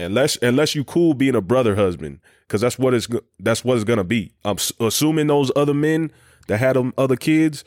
unless 0.00 0.36
unless 0.42 0.74
you 0.74 0.84
cool 0.84 1.14
being 1.14 1.34
a 1.34 1.40
brother 1.40 1.76
husband, 1.76 2.20
because 2.46 2.60
that's 2.60 2.78
what 2.78 2.94
it's 2.94 3.08
that's 3.38 3.64
what 3.64 3.76
it's 3.76 3.84
gonna 3.84 4.04
be. 4.04 4.32
I'm 4.44 4.56
assuming 4.80 5.26
those 5.26 5.52
other 5.54 5.74
men 5.74 6.10
that 6.48 6.58
had 6.58 6.76
them 6.76 6.92
other 6.98 7.16
kids 7.16 7.64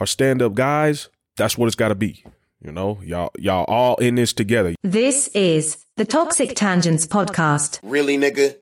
are 0.00 0.06
stand 0.06 0.42
up 0.42 0.54
guys. 0.54 1.08
That's 1.36 1.56
what 1.56 1.66
it's 1.66 1.76
got 1.76 1.88
to 1.88 1.94
be. 1.94 2.24
You 2.60 2.72
know, 2.72 3.00
y'all 3.02 3.30
y'all 3.38 3.64
all 3.64 3.96
in 3.96 4.16
this 4.16 4.32
together. 4.32 4.74
This 4.82 5.28
is 5.28 5.84
the 5.96 6.04
Toxic 6.04 6.54
Tangents 6.56 7.06
podcast. 7.06 7.78
Really, 7.82 8.18
nigga. 8.18 8.56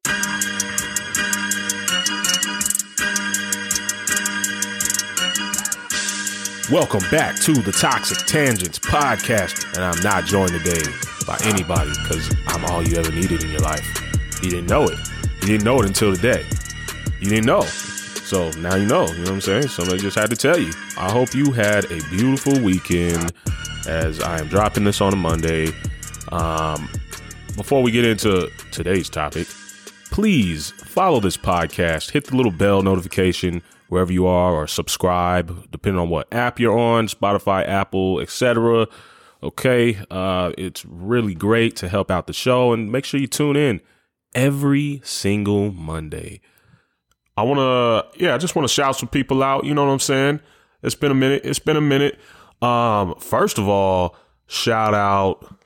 Welcome 6.71 7.09
back 7.13 7.37
to 7.43 7.53
the 7.53 7.71
Toxic 7.73 8.19
Tangents 8.27 8.79
podcast, 8.79 9.77
and 9.77 9.85
I'm 9.85 10.03
not 10.03 10.25
joined 10.25 10.51
today 10.51 10.83
by 11.27 11.39
anybody 11.45 11.91
because 12.03 12.35
I'm 12.49 12.65
all 12.67 12.83
you 12.83 12.97
ever 12.97 13.11
needed 13.11 13.43
in 13.43 13.51
your 13.51 13.61
life. 13.61 13.85
You 14.43 14.51
didn't 14.51 14.69
know 14.69 14.85
it. 14.85 14.99
You 15.41 15.49
didn't 15.49 15.65
know 15.65 15.81
it 15.81 15.87
until 15.87 16.15
today. 16.15 16.47
You 17.21 17.29
didn't 17.29 17.47
know. 17.47 17.63
So 17.63 18.51
now 18.53 18.77
you 18.77 18.87
know. 18.87 19.07
You 19.07 19.15
know 19.15 19.23
what 19.23 19.31
I'm 19.31 19.41
saying? 19.41 19.69
Somebody 19.69 19.99
just 19.99 20.17
had 20.17 20.31
to 20.31 20.37
tell 20.37 20.59
you. 20.59 20.73
I 20.97 21.11
hope 21.11 21.35
you 21.35 21.53
had 21.53 21.85
a 21.87 22.01
beautiful 22.11 22.59
weekend 22.61 23.33
as 23.87 24.21
I 24.21 24.39
am 24.39 24.49
dropping 24.49 24.85
this 24.85 25.01
on 25.01 25.13
a 25.13 25.17
Monday. 25.17 25.69
Um, 26.33 26.89
before 27.57 27.83
we 27.83 27.91
get 27.91 28.05
into 28.05 28.51
today's 28.71 29.09
topic, 29.09 29.49
please 30.11 30.71
follow 30.73 31.21
this 31.21 31.37
podcast. 31.37 32.11
Hit 32.11 32.27
the 32.27 32.37
little 32.37 32.53
bell 32.53 32.83
notification 32.83 33.63
wherever 33.89 34.13
you 34.13 34.27
are 34.27 34.53
or 34.53 34.67
subscribe 34.67 35.71
depending 35.71 36.01
on 36.01 36.09
what 36.09 36.27
app 36.33 36.59
you're 36.59 36.77
on 36.77 37.07
spotify 37.07 37.67
apple 37.69 38.21
etc 38.21 38.87
okay 39.47 39.99
uh, 40.11 40.53
it's 40.59 40.85
really 40.85 41.35
great 41.35 41.77
to 41.77 41.89
help 41.89 42.11
out 42.11 42.27
the 42.27 42.33
show 42.33 42.73
and 42.73 42.91
make 42.91 43.05
sure 43.05 43.21
you 43.21 43.27
tune 43.27 43.57
in 43.57 43.81
every 44.35 45.01
single 45.05 45.73
monday. 45.73 46.41
I 47.37 47.43
want 47.43 47.59
to 47.59 48.23
yeah 48.23 48.35
i 48.35 48.39
just 48.39 48.57
want 48.57 48.67
to 48.67 48.73
shout 48.73 48.97
some 48.97 49.09
people 49.09 49.43
out 49.43 49.65
you 49.65 49.75
know 49.75 49.85
what 49.85 49.93
i'm 49.93 50.01
saying? 50.01 50.41
It's 50.83 50.95
been 50.95 51.11
a 51.11 51.15
minute 51.15 51.43
it's 51.45 51.59
been 51.59 51.77
a 51.77 51.81
minute. 51.81 52.19
Um 52.63 53.15
first 53.19 53.59
of 53.59 53.69
all 53.69 54.17
shout 54.47 54.95
out 54.95 55.57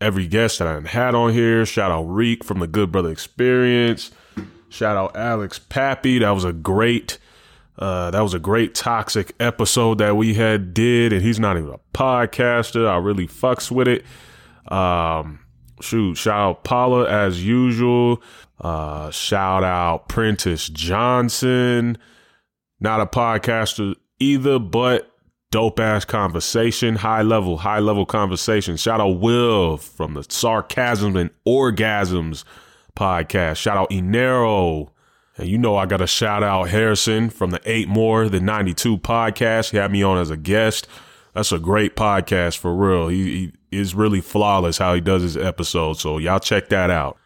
every 0.00 0.26
guest 0.26 0.58
that 0.58 0.68
i 0.68 0.80
had 0.88 1.14
on 1.14 1.32
here. 1.32 1.64
Shout 1.66 1.90
out 1.90 2.02
reek 2.02 2.44
from 2.44 2.60
the 2.60 2.66
good 2.66 2.92
brother 2.92 3.10
experience. 3.10 4.10
Shout 4.68 4.96
out 4.96 5.16
alex 5.16 5.58
pappy 5.58 6.18
that 6.18 6.30
was 6.30 6.44
a 6.44 6.52
great 6.52 7.18
uh, 7.78 8.10
that 8.10 8.20
was 8.20 8.34
a 8.34 8.38
great 8.38 8.74
toxic 8.74 9.34
episode 9.38 9.98
that 9.98 10.16
we 10.16 10.34
had 10.34 10.72
did, 10.72 11.12
and 11.12 11.22
he's 11.22 11.38
not 11.38 11.56
even 11.56 11.70
a 11.70 11.80
podcaster. 11.92 12.88
I 12.88 12.96
really 12.96 13.26
fucks 13.26 13.70
with 13.70 13.88
it. 13.88 14.04
Um, 14.72 15.40
shoot, 15.80 16.16
shout 16.16 16.40
out 16.40 16.64
Paula 16.64 17.08
as 17.08 17.44
usual. 17.44 18.22
Uh, 18.60 19.10
shout 19.10 19.62
out 19.62 20.08
Prentice 20.08 20.68
Johnson, 20.68 21.98
not 22.80 23.00
a 23.00 23.06
podcaster 23.06 23.94
either, 24.18 24.58
but 24.58 25.10
dope 25.50 25.78
ass 25.78 26.06
conversation, 26.06 26.96
high 26.96 27.22
level, 27.22 27.58
high 27.58 27.78
level 27.78 28.06
conversation. 28.06 28.78
Shout 28.78 29.00
out 29.00 29.20
Will 29.20 29.76
from 29.76 30.14
the 30.14 30.24
Sarcasm 30.26 31.16
and 31.16 31.30
Orgasms 31.46 32.44
podcast. 32.96 33.56
Shout 33.56 33.76
out 33.76 33.90
Inero 33.90 34.88
and 35.36 35.48
you 35.48 35.58
know, 35.58 35.76
I 35.76 35.86
got 35.86 35.98
to 35.98 36.06
shout 36.06 36.42
out 36.42 36.70
Harrison 36.70 37.30
from 37.30 37.50
the 37.50 37.60
Eight 37.64 37.88
More 37.88 38.28
Than 38.28 38.44
92 38.44 38.98
podcast. 38.98 39.70
He 39.70 39.76
had 39.76 39.92
me 39.92 40.02
on 40.02 40.18
as 40.18 40.30
a 40.30 40.36
guest. 40.36 40.88
That's 41.34 41.52
a 41.52 41.58
great 41.58 41.94
podcast 41.94 42.56
for 42.56 42.74
real. 42.74 43.08
He, 43.08 43.52
he 43.70 43.78
is 43.78 43.94
really 43.94 44.22
flawless 44.22 44.78
how 44.78 44.94
he 44.94 45.02
does 45.02 45.22
his 45.22 45.36
episodes. 45.36 46.00
So 46.00 46.16
y'all 46.16 46.38
check 46.38 46.70
that 46.70 46.90
out. 46.90 47.18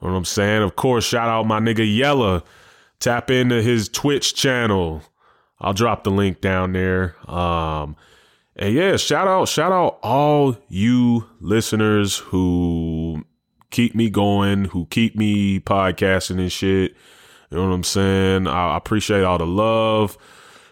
You 0.00 0.06
know 0.06 0.12
what 0.12 0.18
I'm 0.18 0.24
saying? 0.24 0.62
Of 0.62 0.76
course, 0.76 1.04
shout 1.04 1.28
out 1.28 1.46
my 1.46 1.58
nigga 1.58 1.84
Yella. 1.84 2.44
Tap 3.00 3.30
into 3.30 3.60
his 3.62 3.88
Twitch 3.88 4.34
channel. 4.34 5.02
I'll 5.60 5.72
drop 5.72 6.04
the 6.04 6.10
link 6.10 6.40
down 6.40 6.72
there. 6.72 7.16
Um, 7.30 7.96
and 8.54 8.72
yeah, 8.72 8.96
shout 8.96 9.26
out, 9.26 9.48
shout 9.48 9.72
out 9.72 9.98
all 10.02 10.56
you 10.68 11.28
listeners 11.40 12.18
who 12.18 13.24
keep 13.70 13.94
me 13.94 14.08
going, 14.08 14.66
who 14.66 14.86
keep 14.86 15.16
me 15.16 15.60
podcasting 15.60 16.38
and 16.38 16.52
shit. 16.52 16.94
You 17.50 17.58
know 17.58 17.68
what 17.68 17.74
I'm 17.74 17.84
saying? 17.84 18.46
I 18.46 18.76
appreciate 18.76 19.24
all 19.24 19.38
the 19.38 19.46
love. 19.46 20.18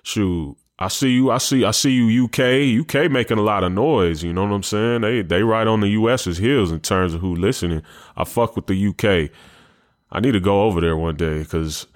Shoot, 0.03 0.57
I 0.79 0.89
see 0.89 1.11
you. 1.11 1.31
I 1.31 1.39
see. 1.39 1.65
I 1.65 1.71
see 1.71 1.93
you. 1.93 2.25
UK. 2.25 2.81
UK 2.81 3.11
making 3.11 3.39
a 3.39 3.43
lot 3.43 3.62
of 3.65 3.73
noise. 3.73 4.23
You 4.25 4.33
know 4.33 4.43
what 4.43 4.53
I'm 4.53 4.62
saying? 4.62 5.03
They 5.03 5.23
they 5.23 5.43
right 5.43 5.67
on 5.67 5.81
the 5.81 5.89
US's 5.91 6.39
heels 6.39 6.73
in 6.73 6.81
terms 6.81 7.15
of 7.15 7.21
who 7.21 7.35
listening. 7.35 7.83
I 8.17 8.25
fuck 8.25 8.57
with 8.57 8.67
the 8.67 8.89
UK. 8.89 9.31
I 10.11 10.21
need 10.21 10.33
to 10.33 10.41
go 10.41 10.62
over 10.62 10.81
there 10.81 10.97
one 10.97 11.17
day 11.17 11.41
because. 11.41 11.87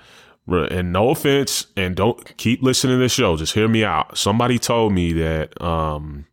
And 0.50 0.94
no 0.94 1.10
offense, 1.10 1.66
and 1.76 1.94
don't 1.94 2.34
keep 2.38 2.62
listening 2.62 2.96
to 2.96 3.02
the 3.02 3.10
show. 3.10 3.36
Just 3.36 3.52
hear 3.52 3.68
me 3.68 3.84
out. 3.84 4.16
Somebody 4.16 4.58
told 4.58 4.94
me 4.94 5.12
that 5.12 5.60
um, 5.60 6.24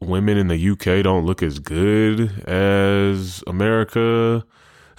women 0.00 0.36
in 0.36 0.48
the 0.48 0.70
UK 0.70 1.04
don't 1.04 1.24
look 1.24 1.44
as 1.44 1.60
good 1.60 2.42
as 2.48 3.44
America 3.46 4.44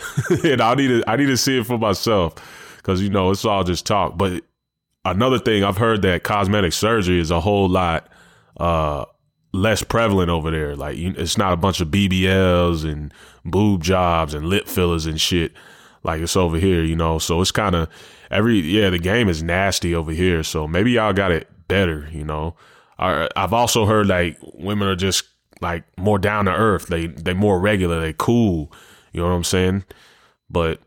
and 0.43 0.61
I 0.61 0.75
need 0.75 0.87
to 0.87 1.03
I 1.07 1.15
need 1.15 1.27
to 1.27 1.37
see 1.37 1.59
it 1.59 1.65
for 1.65 1.77
myself 1.77 2.35
because 2.77 3.01
you 3.01 3.09
know 3.09 3.31
it's 3.31 3.45
all 3.45 3.63
just 3.63 3.85
talk. 3.85 4.17
But 4.17 4.43
another 5.05 5.39
thing 5.39 5.63
I've 5.63 5.77
heard 5.77 6.01
that 6.03 6.23
cosmetic 6.23 6.73
surgery 6.73 7.19
is 7.19 7.31
a 7.31 7.39
whole 7.39 7.69
lot 7.69 8.07
uh, 8.57 9.05
less 9.53 9.83
prevalent 9.83 10.29
over 10.29 10.51
there. 10.51 10.75
Like 10.75 10.97
it's 10.97 11.37
not 11.37 11.53
a 11.53 11.57
bunch 11.57 11.81
of 11.81 11.89
BBLs 11.89 12.89
and 12.89 13.13
boob 13.45 13.83
jobs 13.83 14.33
and 14.33 14.45
lip 14.45 14.67
fillers 14.67 15.05
and 15.05 15.19
shit 15.19 15.53
like 16.03 16.21
it's 16.21 16.35
over 16.35 16.57
here. 16.57 16.83
You 16.83 16.95
know, 16.95 17.19
so 17.19 17.41
it's 17.41 17.51
kind 17.51 17.75
of 17.75 17.89
every 18.29 18.59
yeah 18.59 18.89
the 18.89 18.99
game 18.99 19.29
is 19.29 19.43
nasty 19.43 19.95
over 19.95 20.11
here. 20.11 20.43
So 20.43 20.67
maybe 20.67 20.91
y'all 20.91 21.13
got 21.13 21.31
it 21.31 21.47
better. 21.67 22.07
You 22.11 22.23
know, 22.23 22.55
I, 22.97 23.29
I've 23.35 23.53
also 23.53 23.85
heard 23.85 24.07
like 24.07 24.37
women 24.53 24.87
are 24.87 24.95
just 24.95 25.25
like 25.61 25.83
more 25.97 26.19
down 26.19 26.45
to 26.45 26.51
earth. 26.51 26.87
They 26.87 27.07
they 27.07 27.33
more 27.33 27.59
regular. 27.59 27.99
They 27.99 28.13
cool 28.17 28.71
you 29.11 29.21
know 29.21 29.27
what 29.27 29.35
I'm 29.35 29.43
saying? 29.43 29.83
But 30.49 30.79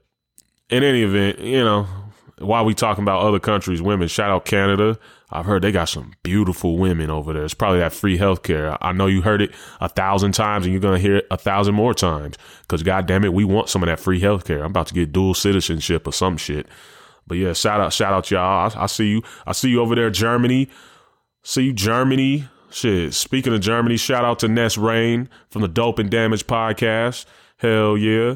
in 0.71 0.83
any 0.83 1.03
event, 1.03 1.39
you 1.39 1.65
know, 1.65 1.87
while 2.39 2.65
we 2.65 2.75
talking 2.75 3.03
about 3.03 3.23
other 3.23 3.39
countries' 3.39 3.83
women, 3.83 4.09
shout 4.09 4.31
out 4.31 4.45
Canada. 4.45 4.99
I've 5.31 5.47
heard 5.47 5.63
they 5.63 5.73
got 5.73 5.89
some 5.89 6.13
beautiful 6.23 6.79
women 6.79 7.11
over 7.11 7.33
there. 7.33 7.45
It's 7.45 7.55
probably 7.55 7.81
that 7.81 7.93
free 7.93 8.19
healthcare. 8.19 8.77
I 8.81 8.93
know 8.93 9.07
you 9.07 9.23
heard 9.23 9.43
it 9.43 9.53
a 9.81 9.89
thousand 9.89 10.33
times 10.33 10.65
and 10.65 10.73
you're 10.73 10.81
going 10.81 10.95
to 10.95 11.01
hear 11.01 11.17
it 11.17 11.27
a 11.31 11.37
thousand 11.37 11.75
more 11.75 11.95
times 11.95 12.37
because, 12.63 12.83
God 12.83 13.07
damn 13.07 13.25
it, 13.25 13.33
we 13.33 13.45
want 13.45 13.69
some 13.69 13.83
of 13.83 13.89
that 13.89 13.99
free 13.99 14.21
healthcare. 14.21 14.61
I'm 14.61 14.67
about 14.67 14.87
to 14.89 14.95
get 14.95 15.13
dual 15.13 15.35
citizenship 15.35 16.07
or 16.07 16.13
some 16.13 16.37
shit. 16.37 16.69
But 17.27 17.39
yeah, 17.39 17.53
shout 17.53 17.81
out, 17.81 17.93
shout 17.93 18.13
out 18.13 18.31
y'all. 18.31 18.71
I, 18.77 18.85
I 18.85 18.87
see 18.87 19.09
you. 19.09 19.23
I 19.47 19.53
see 19.53 19.71
you 19.71 19.81
over 19.81 19.95
there, 19.95 20.11
Germany. 20.11 20.69
See 21.43 21.65
you, 21.65 21.73
Germany. 21.73 22.49
Shit. 22.71 23.15
Speaking 23.15 23.55
of 23.55 23.61
Germany, 23.61 23.97
shout 23.97 24.25
out 24.25 24.41
to 24.41 24.49
Ness 24.49 24.77
Rain 24.77 25.29
from 25.49 25.63
the 25.63 25.69
Dope 25.69 25.99
and 25.99 26.11
Damage 26.11 26.47
podcast. 26.47 27.25
Hell 27.65 27.97
yeah. 27.97 28.35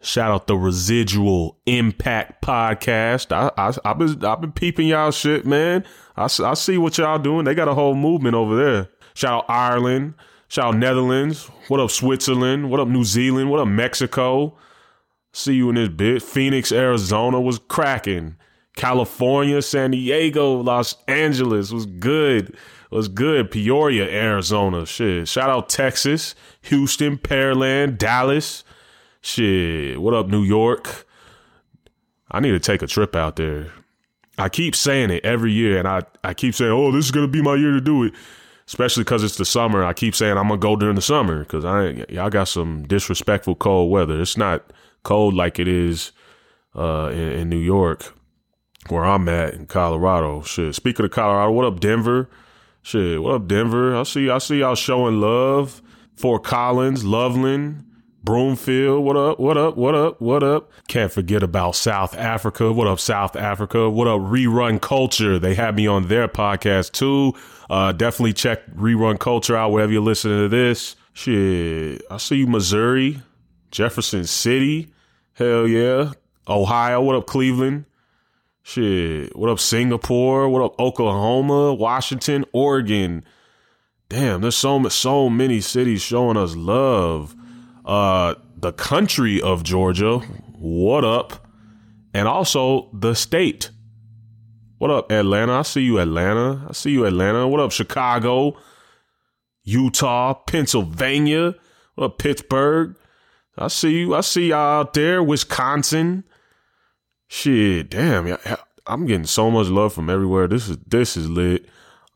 Shout 0.00 0.30
out 0.30 0.46
the 0.46 0.56
Residual 0.56 1.58
Impact 1.66 2.40
Podcast. 2.40 3.32
I, 3.32 3.50
I, 3.60 3.74
I've 3.84 3.98
been 3.98 4.24
I've 4.24 4.40
been 4.40 4.52
peeping 4.52 4.86
y'all 4.86 5.10
shit, 5.10 5.44
man. 5.44 5.84
I, 6.16 6.26
I 6.26 6.54
see 6.54 6.78
what 6.78 6.96
y'all 6.96 7.18
doing. 7.18 7.46
They 7.46 7.56
got 7.56 7.66
a 7.66 7.74
whole 7.74 7.96
movement 7.96 8.36
over 8.36 8.54
there. 8.54 8.88
Shout 9.14 9.42
out 9.42 9.50
Ireland. 9.50 10.14
Shout 10.46 10.66
out 10.66 10.76
Netherlands. 10.76 11.50
What 11.66 11.80
up 11.80 11.90
Switzerland? 11.90 12.70
What 12.70 12.78
up 12.78 12.86
New 12.86 13.02
Zealand? 13.02 13.50
What 13.50 13.58
up 13.58 13.66
Mexico? 13.66 14.56
See 15.32 15.54
you 15.54 15.68
in 15.70 15.74
this 15.74 15.88
bit. 15.88 16.22
Phoenix, 16.22 16.70
Arizona 16.70 17.40
was 17.40 17.58
cracking. 17.58 18.36
California, 18.80 19.60
San 19.60 19.90
Diego, 19.90 20.54
Los 20.54 20.96
Angeles 21.06 21.70
was 21.70 21.84
good. 21.84 22.56
Was 22.90 23.08
good. 23.08 23.50
Peoria, 23.50 24.08
Arizona. 24.08 24.86
Shit. 24.86 25.28
Shout 25.28 25.50
out 25.50 25.68
Texas. 25.68 26.34
Houston, 26.62 27.18
Pearland, 27.18 27.98
Dallas. 27.98 28.64
Shit, 29.20 30.00
what 30.00 30.14
up, 30.14 30.28
New 30.28 30.42
York? 30.42 31.06
I 32.30 32.40
need 32.40 32.52
to 32.52 32.58
take 32.58 32.80
a 32.80 32.86
trip 32.86 33.14
out 33.14 33.36
there. 33.36 33.70
I 34.38 34.48
keep 34.48 34.74
saying 34.74 35.10
it 35.10 35.26
every 35.26 35.52
year, 35.52 35.78
and 35.78 35.86
I, 35.86 36.00
I 36.24 36.32
keep 36.32 36.54
saying, 36.54 36.72
oh, 36.72 36.90
this 36.90 37.04
is 37.04 37.10
going 37.10 37.26
to 37.26 37.30
be 37.30 37.42
my 37.42 37.56
year 37.56 37.72
to 37.72 37.82
do 37.82 38.04
it. 38.04 38.14
Especially 38.66 39.04
because 39.04 39.22
it's 39.22 39.36
the 39.36 39.44
summer. 39.44 39.84
I 39.84 39.92
keep 39.92 40.14
saying 40.14 40.38
I'm 40.38 40.48
going 40.48 40.58
to 40.58 40.66
go 40.66 40.74
during 40.74 40.94
the 40.94 41.02
summer 41.02 41.40
because 41.40 41.66
I 41.66 42.06
y'all 42.08 42.30
got 42.30 42.44
some 42.44 42.86
disrespectful 42.86 43.56
cold 43.56 43.90
weather. 43.90 44.18
It's 44.22 44.38
not 44.38 44.72
cold 45.02 45.34
like 45.34 45.58
it 45.58 45.68
is 45.68 46.12
uh, 46.74 47.10
in, 47.12 47.32
in 47.32 47.48
New 47.50 47.58
York, 47.58 48.14
where 48.88 49.04
I'm 49.04 49.28
at 49.28 49.54
in 49.54 49.66
Colorado. 49.66 50.42
Shit. 50.42 50.74
Speaking 50.74 51.04
of 51.04 51.10
Colorado, 51.10 51.52
what 51.52 51.64
up, 51.64 51.80
Denver? 51.80 52.28
Shit, 52.82 53.22
what 53.22 53.34
up, 53.34 53.46
Denver? 53.46 53.94
I 53.96 54.04
see 54.04 54.30
I 54.30 54.38
see 54.38 54.60
y'all 54.60 54.74
showing 54.74 55.20
love. 55.20 55.82
Fort 56.16 56.44
Collins, 56.44 57.04
Loveland, 57.04 57.84
Broomfield, 58.22 59.02
what 59.02 59.16
up, 59.16 59.40
what 59.40 59.56
up, 59.56 59.76
what 59.78 59.94
up, 59.94 60.20
what 60.20 60.42
up? 60.42 60.70
Can't 60.88 61.10
forget 61.10 61.42
about 61.42 61.76
South 61.76 62.14
Africa. 62.16 62.72
What 62.72 62.86
up, 62.86 63.00
South 63.00 63.36
Africa? 63.36 63.88
What 63.88 64.06
up, 64.06 64.20
Rerun 64.20 64.80
Culture? 64.80 65.38
They 65.38 65.54
had 65.54 65.76
me 65.76 65.86
on 65.86 66.08
their 66.08 66.28
podcast 66.28 66.92
too. 66.92 67.32
Uh, 67.70 67.92
definitely 67.92 68.34
check 68.34 68.66
Rerun 68.74 69.18
Culture 69.18 69.56
out 69.56 69.72
wherever 69.72 69.92
you're 69.92 70.02
listening 70.02 70.38
to 70.40 70.48
this. 70.48 70.96
Shit, 71.12 72.02
I 72.10 72.18
see 72.18 72.36
you, 72.36 72.46
Missouri. 72.46 73.22
Jefferson 73.70 74.24
City. 74.24 74.92
Hell 75.34 75.66
yeah. 75.66 76.12
Ohio. 76.48 77.00
What 77.02 77.16
up, 77.16 77.26
Cleveland? 77.26 77.84
Shit. 78.72 79.34
What 79.34 79.50
up, 79.50 79.58
Singapore? 79.58 80.48
What 80.48 80.62
up, 80.62 80.78
Oklahoma, 80.78 81.74
Washington, 81.74 82.44
Oregon? 82.52 83.24
Damn, 84.08 84.42
there's 84.42 84.54
so 84.54 84.80
so 84.90 85.28
many 85.28 85.60
cities 85.60 86.02
showing 86.02 86.36
us 86.36 86.54
love. 86.54 87.34
Uh, 87.84 88.36
the 88.56 88.72
country 88.72 89.42
of 89.42 89.64
Georgia. 89.64 90.18
What 90.18 91.04
up? 91.04 91.48
And 92.14 92.28
also 92.28 92.90
the 92.92 93.14
state. 93.14 93.72
What 94.78 94.92
up, 94.92 95.10
Atlanta? 95.10 95.54
I 95.54 95.62
see 95.62 95.82
you, 95.82 95.98
Atlanta. 95.98 96.64
I 96.68 96.72
see 96.72 96.92
you, 96.92 97.06
Atlanta. 97.06 97.48
What 97.48 97.58
up, 97.58 97.72
Chicago? 97.72 98.56
Utah, 99.64 100.34
Pennsylvania, 100.34 101.56
what 101.96 102.04
up, 102.04 102.18
Pittsburgh? 102.18 102.94
I 103.58 103.66
see 103.66 103.98
you. 103.98 104.14
I 104.14 104.20
see 104.20 104.50
y'all 104.50 104.82
out 104.82 104.94
there. 104.94 105.24
Wisconsin. 105.24 106.22
Shit, 107.32 107.90
damn. 107.90 108.36
I'm 108.88 109.06
getting 109.06 109.24
so 109.24 109.52
much 109.52 109.68
love 109.68 109.92
from 109.92 110.10
everywhere. 110.10 110.48
This 110.48 110.68
is 110.68 110.78
this 110.84 111.16
is 111.16 111.30
lit. 111.30 111.64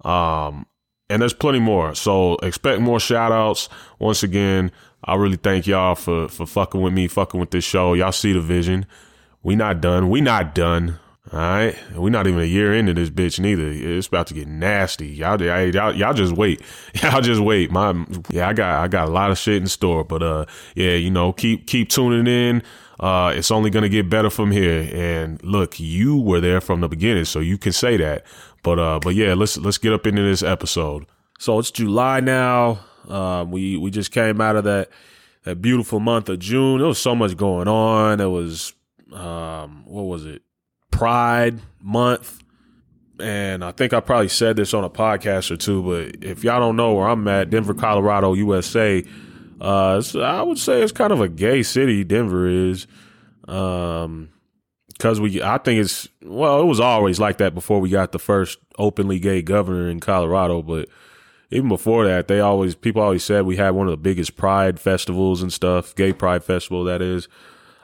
Um, 0.04 0.66
and 1.08 1.22
there's 1.22 1.32
plenty 1.32 1.60
more. 1.60 1.94
So 1.94 2.34
expect 2.42 2.80
more 2.80 2.98
shout 2.98 3.30
outs. 3.30 3.68
Once 4.00 4.24
again, 4.24 4.72
I 5.04 5.14
really 5.14 5.36
thank 5.36 5.68
y'all 5.68 5.94
for 5.94 6.26
for 6.26 6.46
fucking 6.46 6.80
with 6.80 6.92
me, 6.92 7.06
fucking 7.06 7.38
with 7.38 7.52
this 7.52 7.62
show. 7.62 7.94
Y'all 7.94 8.10
see 8.10 8.32
the 8.32 8.40
vision. 8.40 8.86
We 9.40 9.54
not 9.54 9.80
done. 9.80 10.10
We 10.10 10.20
not 10.20 10.52
done. 10.52 10.98
All 11.32 11.38
right, 11.38 11.76
we're 11.94 12.10
not 12.10 12.26
even 12.26 12.40
a 12.40 12.44
year 12.44 12.74
into 12.74 12.92
this 12.92 13.08
bitch 13.08 13.38
neither. 13.38 13.68
It's 13.70 14.08
about 14.08 14.26
to 14.26 14.34
get 14.34 14.46
nasty. 14.46 15.06
Y'all, 15.06 15.40
y'all, 15.40 15.94
y'all 15.94 16.12
just 16.12 16.34
wait. 16.34 16.60
Y'all 17.02 17.22
just 17.22 17.40
wait. 17.40 17.70
My, 17.70 18.04
yeah, 18.28 18.48
I 18.48 18.52
got, 18.52 18.84
I 18.84 18.88
got 18.88 19.08
a 19.08 19.10
lot 19.10 19.30
of 19.30 19.38
shit 19.38 19.56
in 19.56 19.66
store. 19.66 20.04
But 20.04 20.22
uh, 20.22 20.44
yeah, 20.74 20.92
you 20.92 21.10
know, 21.10 21.32
keep 21.32 21.66
keep 21.66 21.88
tuning 21.88 22.26
in. 22.26 22.62
Uh, 23.00 23.32
it's 23.34 23.50
only 23.50 23.70
gonna 23.70 23.88
get 23.88 24.08
better 24.08 24.30
from 24.30 24.50
here. 24.50 24.88
And 24.92 25.42
look, 25.42 25.80
you 25.80 26.16
were 26.16 26.40
there 26.40 26.60
from 26.60 26.80
the 26.80 26.88
beginning, 26.88 27.24
so 27.24 27.40
you 27.40 27.58
can 27.58 27.72
say 27.72 27.96
that. 27.96 28.24
But 28.62 28.78
uh, 28.78 29.00
but 29.02 29.14
yeah, 29.14 29.34
let's 29.34 29.56
let's 29.58 29.78
get 29.78 29.92
up 29.92 30.06
into 30.06 30.22
this 30.22 30.42
episode. 30.42 31.06
So 31.38 31.58
it's 31.58 31.70
July 31.70 32.20
now. 32.20 32.80
Uh, 33.08 33.44
we 33.48 33.76
we 33.76 33.90
just 33.90 34.12
came 34.12 34.40
out 34.40 34.56
of 34.56 34.64
that 34.64 34.90
that 35.44 35.60
beautiful 35.60 36.00
month 36.00 36.28
of 36.28 36.38
June. 36.38 36.78
There 36.78 36.88
was 36.88 36.98
so 36.98 37.14
much 37.14 37.36
going 37.36 37.68
on. 37.68 38.20
It 38.20 38.26
was 38.26 38.72
um, 39.12 39.84
what 39.86 40.02
was 40.02 40.24
it? 40.24 40.42
Pride 40.90 41.58
Month. 41.80 42.40
And 43.20 43.64
I 43.64 43.70
think 43.70 43.92
I 43.92 44.00
probably 44.00 44.28
said 44.28 44.56
this 44.56 44.74
on 44.74 44.82
a 44.82 44.90
podcast 44.90 45.52
or 45.52 45.56
two, 45.56 45.82
but 45.84 46.24
if 46.24 46.42
y'all 46.42 46.58
don't 46.58 46.74
know 46.74 46.94
where 46.94 47.06
I'm 47.06 47.28
at, 47.28 47.48
Denver, 47.48 47.72
Colorado, 47.72 48.34
USA, 48.34 49.04
uh, 49.60 50.02
I 50.16 50.42
would 50.42 50.58
say 50.58 50.82
it's 50.82 50.92
kind 50.92 51.12
of 51.12 51.20
a 51.20 51.28
gay 51.28 51.62
city. 51.62 52.04
Denver 52.04 52.46
is, 52.46 52.86
um, 53.46 54.30
because 54.88 55.20
we, 55.20 55.42
I 55.42 55.58
think 55.58 55.80
it's 55.80 56.08
well, 56.22 56.60
it 56.60 56.66
was 56.66 56.80
always 56.80 57.18
like 57.20 57.38
that 57.38 57.54
before 57.54 57.80
we 57.80 57.88
got 57.88 58.12
the 58.12 58.18
first 58.18 58.58
openly 58.78 59.18
gay 59.18 59.42
governor 59.42 59.88
in 59.88 60.00
Colorado. 60.00 60.62
But 60.62 60.88
even 61.50 61.68
before 61.68 62.06
that, 62.06 62.28
they 62.28 62.40
always 62.40 62.74
people 62.74 63.02
always 63.02 63.24
said 63.24 63.44
we 63.44 63.56
had 63.56 63.70
one 63.70 63.86
of 63.86 63.92
the 63.92 63.96
biggest 63.96 64.36
pride 64.36 64.80
festivals 64.80 65.42
and 65.42 65.52
stuff, 65.52 65.94
gay 65.94 66.12
pride 66.12 66.44
festival 66.44 66.84
that 66.84 67.02
is. 67.02 67.28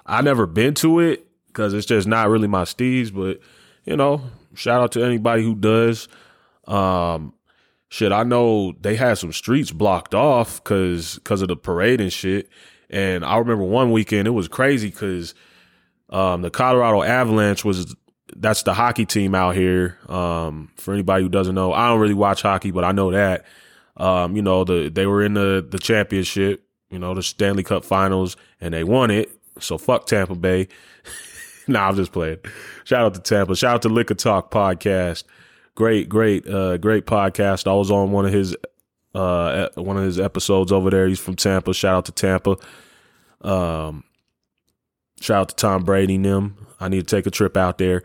I 0.07 0.23
never 0.23 0.47
been 0.47 0.75
to 0.75 0.99
it, 0.99 1.27
because 1.47 1.75
it's 1.75 1.87
just 1.87 2.09
not 2.09 2.29
really 2.29 2.49
my 2.49 2.63
steez. 2.63 3.13
But 3.13 3.41
you 3.85 3.97
know, 3.97 4.23
shout 4.55 4.83
out 4.83 4.93
to 4.93 5.05
anybody 5.05 5.43
who 5.43 5.55
does. 5.55 6.09
Um, 6.67 7.35
shit, 7.91 8.13
I 8.13 8.23
know 8.23 8.73
they 8.81 8.97
had 8.97 9.19
some 9.19 9.33
streets 9.33 9.71
blocked 9.73 10.15
off 10.15 10.63
because 10.63 11.17
because 11.17 11.43
of 11.43 11.49
the 11.49 11.57
parade 11.57 12.01
and 12.01 12.13
shit. 12.13 12.49
And 12.89 13.25
I 13.25 13.37
remember 13.37 13.65
one 13.65 13.93
weekend 13.93 14.27
it 14.27 14.31
was 14.31 14.49
crazy 14.49 14.89
because 14.89 15.35
um, 16.09 16.43
the 16.43 16.51
Colorado 16.51 17.03
Avalanche 17.03 17.65
was 17.65 17.95
that's 18.37 18.63
the 18.63 18.73
hockey 18.73 19.05
team 19.05 19.35
out 19.35 19.55
here. 19.55 19.99
Um, 20.09 20.71
for 20.77 20.95
anybody 20.95 21.23
who 21.23 21.29
doesn't 21.29 21.55
know, 21.55 21.73
I 21.73 21.89
don't 21.89 22.01
really 22.01 22.15
watch 22.15 22.43
hockey, 22.43 22.71
but 22.71 22.85
I 22.85 22.93
know 22.93 23.11
that. 23.11 23.45
Um, 23.97 24.35
you 24.35 24.43
know, 24.43 24.65
the 24.65 24.89
they 24.89 25.07
were 25.07 25.23
in 25.23 25.35
the 25.35 25.67
the 25.69 25.79
championship, 25.79 26.65
you 26.91 26.99
know, 26.99 27.13
the 27.15 27.23
Stanley 27.23 27.65
Cup 27.65 27.85
Finals, 27.85 28.37
and 28.61 28.73
they 28.73 28.85
won 28.85 29.11
it. 29.11 29.31
So 29.59 29.79
fuck 29.79 30.07
Tampa 30.07 30.37
Bay. 30.37 30.69
nah, 31.69 31.89
I'm 31.89 31.97
just 31.97 32.13
playing. 32.13 32.39
Shout 32.85 33.05
out 33.05 33.15
to 33.15 33.21
Tampa. 33.21 33.57
Shout 33.57 33.75
out 33.75 33.83
to 33.83 33.89
Liquor 33.89 34.15
Talk 34.15 34.51
podcast. 34.51 35.25
Great, 35.81 36.11
great, 36.11 36.47
uh, 36.47 36.77
great 36.77 37.07
podcast. 37.07 37.67
I 37.67 37.73
was 37.73 37.91
on 37.91 38.13
one 38.13 38.27
of 38.27 38.35
his 38.35 38.55
uh 39.15 39.71
one 39.77 39.97
of 39.97 40.05
his 40.05 40.21
episodes 40.21 40.73
over 40.73 40.91
there. 40.91 41.09
He's 41.09 41.19
from 41.19 41.37
Tampa. 41.37 41.73
Shout 41.73 41.97
out 41.97 42.05
to 42.05 42.13
Tampa. 42.13 42.59
Um 43.41 44.05
shout 45.23 45.41
out 45.41 45.49
to 45.49 45.55
Tom 45.55 45.85
Brady 45.85 46.17
and 46.17 46.25
them. 46.27 46.67
I 46.81 46.91
need 46.91 47.09
to 47.09 47.17
take 47.17 47.27
a 47.27 47.31
trip 47.31 47.57
out 47.57 47.79
there. 47.79 48.03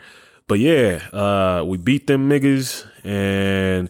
But 0.47 0.59
yeah, 0.59 1.01
uh 1.11 1.65
we 1.65 1.77
beat 1.77 2.07
them 2.07 2.29
niggas 2.29 2.87
and 3.03 3.89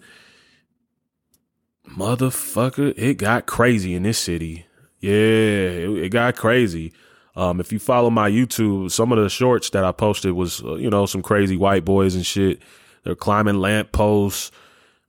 motherfucker, 1.88 2.92
it 2.98 3.20
got 3.20 3.46
crazy 3.46 3.94
in 3.94 4.02
this 4.02 4.18
city. 4.18 4.66
Yeah, 5.00 5.12
it, 5.12 5.90
it 6.06 6.10
got 6.10 6.36
crazy. 6.36 6.92
Um, 7.36 7.60
if 7.60 7.72
you 7.72 7.78
follow 7.78 8.10
my 8.10 8.32
YouTube, 8.32 8.90
some 8.90 9.12
of 9.12 9.20
the 9.20 9.30
shorts 9.30 9.70
that 9.70 9.84
I 9.84 9.92
posted 9.92 10.32
was, 10.32 10.64
uh, 10.64 10.74
you 10.74 10.90
know, 10.90 11.06
some 11.06 11.22
crazy 11.22 11.56
white 11.56 11.86
boys 11.86 12.16
and 12.16 12.26
shit. 12.26 12.64
They're 13.06 13.16
climbing 13.16 13.60
lamp 13.60 13.94
posts. 13.94 14.52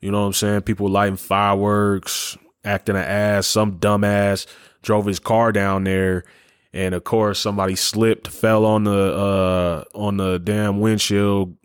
You 0.00 0.12
know 0.12 0.20
what 0.20 0.26
I'm 0.26 0.32
saying? 0.34 0.60
People 0.62 0.88
lighting 0.88 1.16
fireworks, 1.16 2.38
acting 2.64 2.94
an 2.94 3.02
ass. 3.02 3.46
Some 3.46 3.78
dumbass 3.78 4.46
drove 4.82 5.06
his 5.06 5.18
car 5.18 5.50
down 5.50 5.84
there, 5.84 6.24
and 6.72 6.94
of 6.94 7.02
course 7.02 7.40
somebody 7.40 7.74
slipped, 7.74 8.28
fell 8.28 8.64
on 8.64 8.84
the 8.84 8.92
uh 8.92 9.84
on 9.94 10.18
the 10.18 10.38
damn 10.38 10.78
windshield, 10.78 11.56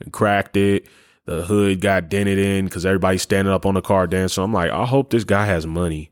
and 0.00 0.12
cracked 0.12 0.56
it. 0.56 0.86
The 1.24 1.44
hood 1.44 1.80
got 1.80 2.08
dented 2.08 2.38
in 2.38 2.64
because 2.64 2.84
everybody's 2.84 3.22
standing 3.22 3.52
up 3.52 3.64
on 3.64 3.74
the 3.74 3.82
car 3.82 4.06
dancing. 4.06 4.42
I'm 4.42 4.52
like, 4.52 4.70
I 4.70 4.84
hope 4.84 5.10
this 5.10 5.24
guy 5.24 5.46
has 5.46 5.66
money. 5.66 6.10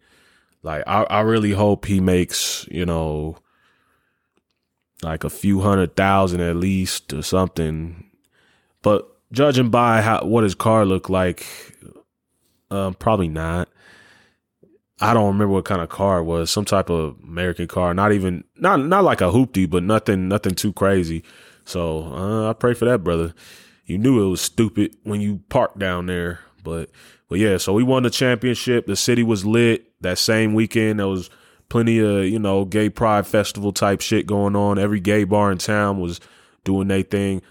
Like, 0.62 0.84
I, 0.86 1.04
I 1.04 1.20
really 1.20 1.52
hope 1.52 1.86
he 1.86 2.00
makes, 2.00 2.66
you 2.70 2.84
know, 2.84 3.38
like 5.02 5.24
a 5.24 5.30
few 5.30 5.60
hundred 5.60 5.96
thousand 5.96 6.40
at 6.42 6.56
least 6.56 7.12
or 7.12 7.22
something. 7.22 8.10
But 8.82 9.15
judging 9.32 9.70
by 9.70 10.02
how 10.02 10.24
what 10.24 10.44
his 10.44 10.54
car 10.54 10.84
looked 10.84 11.10
like, 11.10 11.46
um, 12.70 12.94
probably 12.94 13.28
not. 13.28 13.68
I 15.00 15.12
don't 15.12 15.26
remember 15.26 15.52
what 15.52 15.66
kind 15.66 15.82
of 15.82 15.90
car 15.90 16.20
it 16.20 16.24
was. 16.24 16.50
Some 16.50 16.64
type 16.64 16.88
of 16.88 17.16
American 17.22 17.68
car. 17.68 17.92
Not 17.92 18.12
even 18.12 18.44
not 18.56 18.80
not 18.80 19.04
like 19.04 19.20
a 19.20 19.24
hoopty, 19.30 19.68
but 19.68 19.82
nothing 19.82 20.28
nothing 20.28 20.54
too 20.54 20.72
crazy. 20.72 21.22
So 21.64 22.04
uh, 22.04 22.50
I 22.50 22.52
pray 22.54 22.74
for 22.74 22.86
that 22.86 23.04
brother. 23.04 23.34
You 23.84 23.98
knew 23.98 24.24
it 24.24 24.30
was 24.30 24.40
stupid 24.40 24.96
when 25.02 25.20
you 25.20 25.40
parked 25.48 25.78
down 25.78 26.06
there, 26.06 26.40
but 26.62 26.90
but 27.28 27.38
yeah. 27.38 27.58
So 27.58 27.72
we 27.72 27.82
won 27.82 28.04
the 28.04 28.10
championship. 28.10 28.86
The 28.86 28.96
city 28.96 29.22
was 29.22 29.44
lit 29.44 29.92
that 30.00 30.18
same 30.18 30.54
weekend. 30.54 30.98
There 30.98 31.08
was 31.08 31.28
plenty 31.68 31.98
of 31.98 32.24
you 32.24 32.38
know 32.38 32.64
gay 32.64 32.88
pride 32.88 33.26
festival 33.26 33.72
type 33.72 34.00
shit 34.00 34.26
going 34.26 34.56
on. 34.56 34.78
Every 34.78 35.00
gay 35.00 35.24
bar 35.24 35.52
in 35.52 35.58
town 35.58 36.00
was 36.00 36.20
doing 36.64 36.88
their 36.88 37.02
thing. 37.02 37.42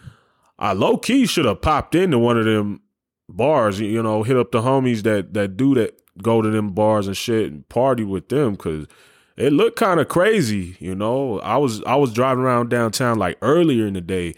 I 0.58 0.74
low 0.74 0.98
key 0.98 1.26
should 1.26 1.46
have 1.46 1.62
popped 1.62 1.96
into 1.96 2.18
one 2.18 2.38
of 2.38 2.46
them 2.46 2.82
bars, 3.28 3.80
you 3.80 4.02
know, 4.02 4.24
hit 4.24 4.38
up 4.38 4.52
the 4.52 4.62
homies 4.62 5.04
that 5.04 5.34
that 5.34 5.58
do 5.58 5.76
that, 5.76 6.00
go 6.22 6.42
to 6.42 6.50
them 6.50 6.72
bars 6.72 7.08
and 7.08 7.18
shit 7.18 7.52
and 7.52 7.68
party 7.70 8.04
with 8.04 8.30
them 8.30 8.54
because 8.54 8.88
it 9.38 9.52
looked 9.52 9.78
kind 9.78 10.00
of 10.00 10.08
crazy, 10.08 10.78
you 10.80 10.96
know. 10.96 11.40
I 11.42 11.58
was 11.58 11.84
I 11.84 11.96
was 11.96 12.14
driving 12.14 12.44
around 12.44 12.70
downtown 12.70 13.20
like 13.20 13.38
earlier 13.42 13.86
in 13.86 13.94
the 13.94 14.02
day, 14.02 14.36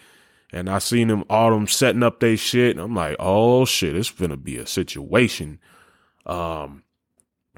and 0.51 0.69
I 0.69 0.79
seen 0.79 1.07
them 1.07 1.23
all 1.29 1.51
them 1.51 1.67
setting 1.67 2.03
up 2.03 2.19
their 2.19 2.37
shit, 2.37 2.71
and 2.71 2.79
I'm 2.79 2.95
like, 2.95 3.15
oh 3.19 3.65
shit, 3.65 3.95
it's 3.95 4.09
gonna 4.09 4.37
be 4.37 4.57
a 4.57 4.65
situation. 4.65 5.59
Um, 6.25 6.83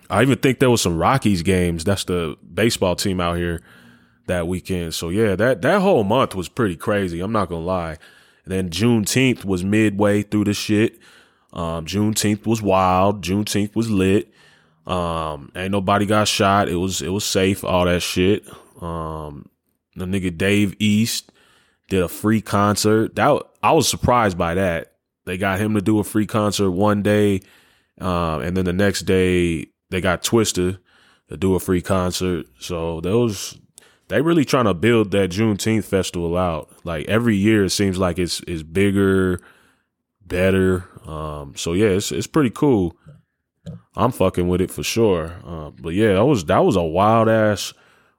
I 0.10 0.22
even 0.22 0.38
think 0.39 0.60
there 0.60 0.70
was 0.70 0.82
some 0.82 0.98
Rockies 0.98 1.44
games. 1.44 1.84
That's 1.84 2.04
the 2.04 2.38
baseball 2.54 2.96
team 2.96 3.22
out 3.22 3.38
here 3.38 3.62
that 4.28 4.48
weekend. 4.48 4.94
So 4.94 5.10
yeah, 5.10 5.36
that 5.36 5.62
that 5.62 5.82
whole 5.82 6.04
month 6.04 6.36
was 6.36 6.50
pretty 6.50 6.75
crazy. 6.75 7.22
I'm 7.22 7.32
not 7.32 7.48
gonna 7.48 7.66
lie. 7.66 7.98
And 8.50 8.58
then 8.58 8.70
Juneteenth 8.72 9.46
was 9.46 9.63
midway 9.63 10.24
through 10.24 10.46
the 10.46 10.56
shit. 10.56 10.98
Um, 11.53 11.86
Juneteenth 11.86 12.48
was 12.48 12.63
wild. 12.63 13.24
Juneteenth 13.24 13.75
was 13.75 13.91
lit. 13.91 14.34
Um, 14.88 15.51
ain't 15.56 15.72
nobody 15.72 16.08
got 16.08 16.27
shot. 16.27 16.68
It 16.68 16.75
was 16.75 17.01
it 17.03 17.10
was 17.10 17.24
safe. 17.24 17.63
All 17.63 17.86
that 17.86 18.01
shit. 18.01 18.48
Um, 18.82 19.50
the 19.96 20.06
nigga 20.06 20.36
Dave 20.36 20.75
East 20.79 21.32
did 21.89 22.01
a 22.01 22.08
free 22.08 22.41
concert. 22.41 23.15
That 23.15 23.44
I 23.62 23.74
was 23.74 23.88
surprised 23.88 24.38
by 24.38 24.56
that. 24.56 24.94
They 25.25 25.38
got 25.38 25.60
him 25.60 25.75
to 25.75 25.82
do 25.82 26.00
a 26.00 26.03
free 26.03 26.25
concert 26.25 26.72
one 26.72 27.03
day, 27.03 27.41
um, 28.01 28.41
and 28.41 28.58
then 28.58 28.65
the 28.65 28.74
next 28.74 29.01
day 29.01 29.68
they 29.91 30.01
got 30.01 30.24
Twista 30.24 30.79
to 31.27 31.38
do 31.38 31.53
a 31.53 31.60
free 31.60 31.84
concert. 31.84 32.48
So 32.60 33.00
those 33.01 33.60
they 34.10 34.22
really 34.22 34.44
trying 34.44 34.66
to 34.66 34.74
build 34.74 35.12
that 35.12 35.30
Juneteenth 35.30 35.86
festival 35.86 36.36
out. 36.36 36.70
Like 36.84 37.08
every 37.08 37.36
year, 37.36 37.63
it 37.63 37.70
seems 37.70 37.98
like 37.98 38.20
it's 38.20 38.42
it's 38.48 38.63
bigger, 38.63 39.39
better. 40.25 40.86
Um, 41.08 41.54
so 41.56 41.74
yeah, 41.74 41.89
it's 41.89 42.12
it's 42.12 42.28
pretty 42.28 42.50
cool. 42.50 42.98
I'm 43.96 44.12
fucking 44.12 44.48
with 44.48 44.62
it 44.62 44.72
for 44.72 44.84
sure. 44.84 45.36
Uh, 45.46 45.70
but 45.70 45.94
yeah, 45.94 46.13
that 46.13 46.25
was 46.25 46.46
that 46.46 46.60
was 46.60 46.75
a 46.75 46.84
wild 46.84 47.30
ass 47.30 47.74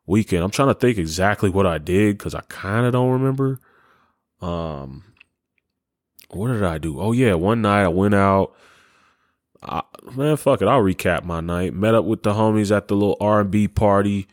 weekend. 0.07 0.45
I'm 0.45 0.51
trying 0.51 0.69
to 0.69 0.75
think 0.75 0.97
exactly 0.97 1.51
what 1.51 1.67
I 1.67 1.79
did 1.79 2.19
because 2.19 2.35
I 2.35 2.43
kind 2.43 2.87
of 2.87 2.93
don't 2.93 3.11
remember. 3.11 3.61
Um, 4.41 5.05
what 6.31 6.49
did 6.49 6.63
I 6.63 6.79
do? 6.79 7.01
Oh 7.01 7.13
yeah, 7.13 7.35
one 7.35 7.63
night 7.63 7.83
I 7.83 7.89
went 7.89 8.15
out. 8.15 8.55
I, 9.63 9.83
man, 10.15 10.37
fuck 10.37 10.63
it. 10.63 10.69
I'll 10.69 10.83
recap 10.83 11.25
my 11.25 11.41
night. 11.41 11.75
Met 11.75 11.95
up 11.95 12.05
with 12.05 12.23
the 12.23 12.33
homies 12.33 12.75
at 12.75 12.89
the 12.89 12.95
little 12.95 13.17
R 13.21 13.41
and 13.41 13.51
B 13.51 13.67
party. 13.67 14.29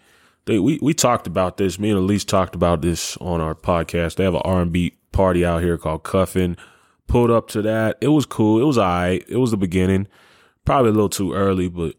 They 0.48 0.60
we 0.60 0.80
we 0.82 0.94
talked 0.94 1.27
about 1.27 1.58
this. 1.58 1.77
Me 1.77 1.89
and 1.89 2.00
Elise 2.00 2.24
talked 2.24 2.56
about 2.56 2.82
this 2.82 3.18
on 3.18 3.42
our 3.42 3.54
podcast. 3.54 4.16
They 4.16 4.24
have 4.24 4.34
an 4.34 4.42
R 4.46 4.62
and 4.62 4.72
B 4.72 4.98
party 5.12 5.46
out 5.46 5.62
here 5.62 5.77
called 5.77 6.04
Cuffin. 6.04 6.58
Pulled 7.08 7.32
up 7.32 7.50
to 7.50 7.62
that. 7.62 7.98
It 8.01 8.08
was 8.08 8.25
cool. 8.25 8.62
It 8.62 8.66
was 8.66 8.77
alright. 8.77 9.25
It 9.30 9.38
was 9.38 9.51
the 9.51 9.58
beginning. 9.58 10.08
Probably 10.66 10.89
a 10.89 10.94
little 10.94 11.10
too 11.10 11.34
early, 11.34 11.70
but 11.70 11.96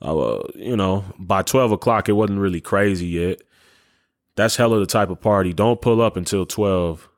uh, 0.00 0.40
you 0.54 0.76
know, 0.76 1.04
by 1.18 1.42
twelve 1.42 1.72
o'clock 1.72 2.08
it 2.08 2.12
wasn't 2.12 2.38
really 2.38 2.60
crazy 2.60 3.06
yet. 3.06 3.42
That's 4.36 4.56
hella 4.56 4.78
the 4.78 4.86
type 4.86 5.10
of 5.10 5.20
party. 5.20 5.52
Don't 5.52 5.82
pull 5.82 6.00
up 6.00 6.16
until 6.16 6.46
twelve. 6.46 7.08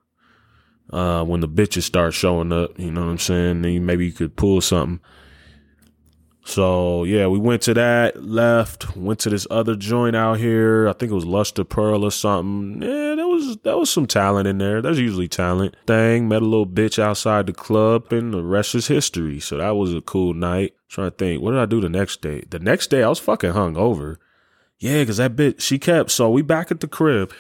Uh, 0.91 1.25
when 1.25 1.41
the 1.41 1.49
bitches 1.49 1.83
start 1.83 2.13
showing 2.13 2.53
up, 2.53 2.79
you 2.79 2.91
know 2.91 3.03
what 3.03 3.11
I'm 3.11 3.19
saying? 3.19 3.63
Then 3.63 3.87
maybe 3.87 4.07
you 4.07 4.13
could 4.13 4.37
pull 4.37 4.61
something. 4.61 5.01
So 6.45 7.05
yeah, 7.05 7.29
we 7.29 7.39
went 7.39 7.63
to 7.63 7.75
that, 7.75 8.25
left, 8.25 8.97
went 8.97 9.21
to 9.21 9.31
this 9.31 9.47
other 9.51 9.77
joint 9.77 10.17
out 10.17 10.39
here. 10.39 10.89
I 10.89 10.93
think 10.93 11.13
it 11.13 11.15
was 11.15 11.25
Luster 11.25 11.63
Pearl 11.65 12.05
or 12.05 12.11
something. 12.11 12.83
Yeah, 12.83 13.15
that 13.15 13.29
was 13.29 13.57
that 13.59 13.79
was 13.79 13.91
some 13.91 14.07
talent 14.07 14.49
in 14.49 14.59
there. 14.59 14.83
There's 14.83 14.99
usually 14.99 15.29
talent. 15.29 15.77
Thing 15.87 16.29
met 16.29 16.43
a 16.43 16.47
little 16.47 16.67
bitch 16.67 16.99
outside 16.99 17.47
the 17.47 17.53
club, 17.53 18.13
and 18.13 18.35
the 18.35 18.43
rest 18.43 18.75
is 18.75 18.89
history. 18.89 19.39
So 19.39 19.59
that 19.59 19.77
was 19.77 19.95
a 19.95 20.01
cool 20.01 20.35
night. 20.35 20.75
trying 20.89 21.11
to 21.11 21.17
think, 21.17 21.43
what 21.43 21.53
did 21.53 21.61
I 21.61 21.67
do 21.67 21.81
the 21.81 21.89
next 21.89 22.23
day? 22.23 22.45
The 22.51 22.59
next 22.59 22.89
day 22.89 23.05
I 23.05 23.09
was 23.09 23.21
fucking 23.21 23.53
hung 23.53 23.77
over. 23.77 24.19
Yeah, 24.79 25.05
cause 25.05 25.19
that 25.19 25.37
bitch 25.37 25.61
she 25.61 25.79
kept. 25.79 26.11
So 26.11 26.29
we 26.29 26.43
back 26.43 26.73
at 26.73 26.81
the 26.81 26.89
crib. 26.89 27.33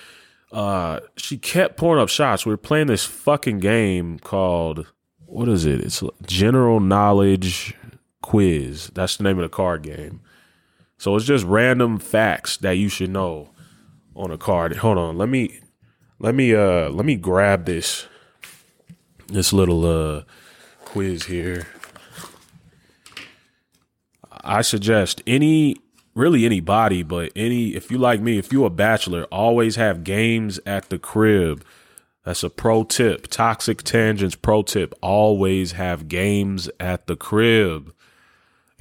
Uh, 0.52 1.00
she 1.16 1.38
kept 1.38 1.76
pouring 1.76 2.00
up 2.00 2.08
shots. 2.08 2.46
We 2.46 2.52
were 2.52 2.58
playing 2.58 2.86
this 2.86 3.04
fucking 3.04 3.58
game 3.58 4.20
called 4.20 4.86
what 5.32 5.48
is 5.48 5.64
it? 5.64 5.80
It's 5.80 6.02
general 6.26 6.78
knowledge 6.78 7.74
quiz. 8.22 8.90
That's 8.94 9.16
the 9.16 9.24
name 9.24 9.38
of 9.38 9.42
the 9.42 9.54
card 9.54 9.82
game. 9.82 10.20
So 10.96 11.16
it's 11.16 11.26
just 11.26 11.44
random 11.44 11.98
facts 11.98 12.56
that 12.58 12.72
you 12.78 12.88
should 12.88 13.10
know 13.10 13.50
on 14.14 14.30
a 14.30 14.38
card. 14.38 14.76
Hold 14.76 14.98
on, 14.98 15.18
let 15.18 15.28
me 15.28 15.60
let 16.20 16.34
me 16.34 16.54
uh 16.54 16.88
let 16.90 17.04
me 17.04 17.16
grab 17.16 17.64
this 17.66 18.06
this 19.26 19.52
little 19.52 19.84
uh 19.84 20.22
quiz 20.84 21.24
here. 21.24 21.66
I 24.44 24.62
suggest 24.62 25.22
any 25.26 25.76
really 26.14 26.46
anybody, 26.46 27.02
but 27.02 27.32
any 27.34 27.74
if 27.74 27.90
you 27.90 27.98
like 27.98 28.20
me, 28.20 28.38
if 28.38 28.52
you're 28.52 28.68
a 28.68 28.70
bachelor, 28.70 29.24
always 29.24 29.76
have 29.76 30.04
games 30.04 30.60
at 30.64 30.88
the 30.88 30.98
crib. 30.98 31.64
That's 32.24 32.44
a 32.44 32.50
pro 32.50 32.84
tip. 32.84 33.26
Toxic 33.26 33.82
tangents 33.82 34.36
pro 34.36 34.62
tip. 34.62 34.94
Always 35.02 35.72
have 35.72 36.06
games 36.06 36.70
at 36.78 37.08
the 37.08 37.16
crib 37.16 37.92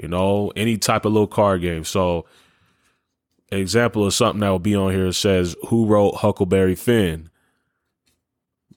you 0.01 0.08
know, 0.08 0.51
any 0.55 0.77
type 0.77 1.05
of 1.05 1.13
little 1.13 1.27
card 1.27 1.62
game. 1.62 1.84
So, 1.84 2.25
example 3.51 4.05
of 4.05 4.13
something 4.13 4.39
that 4.39 4.50
will 4.50 4.60
be 4.60 4.75
on 4.75 4.91
here 4.91 5.12
says, 5.12 5.55
Who 5.67 5.86
wrote 5.86 6.15
Huckleberry 6.15 6.75
Finn? 6.75 7.29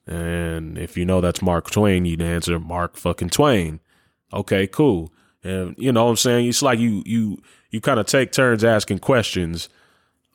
And 0.05 0.77
if 0.77 0.95
you 0.95 1.05
know 1.05 1.19
that's 1.19 1.41
Mark 1.41 1.71
Twain, 1.71 2.05
you'd 2.05 2.21
answer 2.21 2.59
Mark 2.59 2.95
fucking 2.95 3.31
Twain. 3.31 3.79
Okay, 4.31 4.67
cool. 4.67 5.11
And 5.43 5.75
you 5.79 5.91
know 5.91 6.05
what 6.05 6.11
I'm 6.11 6.17
saying? 6.17 6.47
It's 6.47 6.61
like 6.61 6.77
you 6.77 7.01
you 7.07 7.41
you 7.71 7.81
kind 7.81 7.99
of 7.99 8.05
take 8.05 8.31
turns 8.31 8.63
asking 8.63 8.99
questions. 8.99 9.67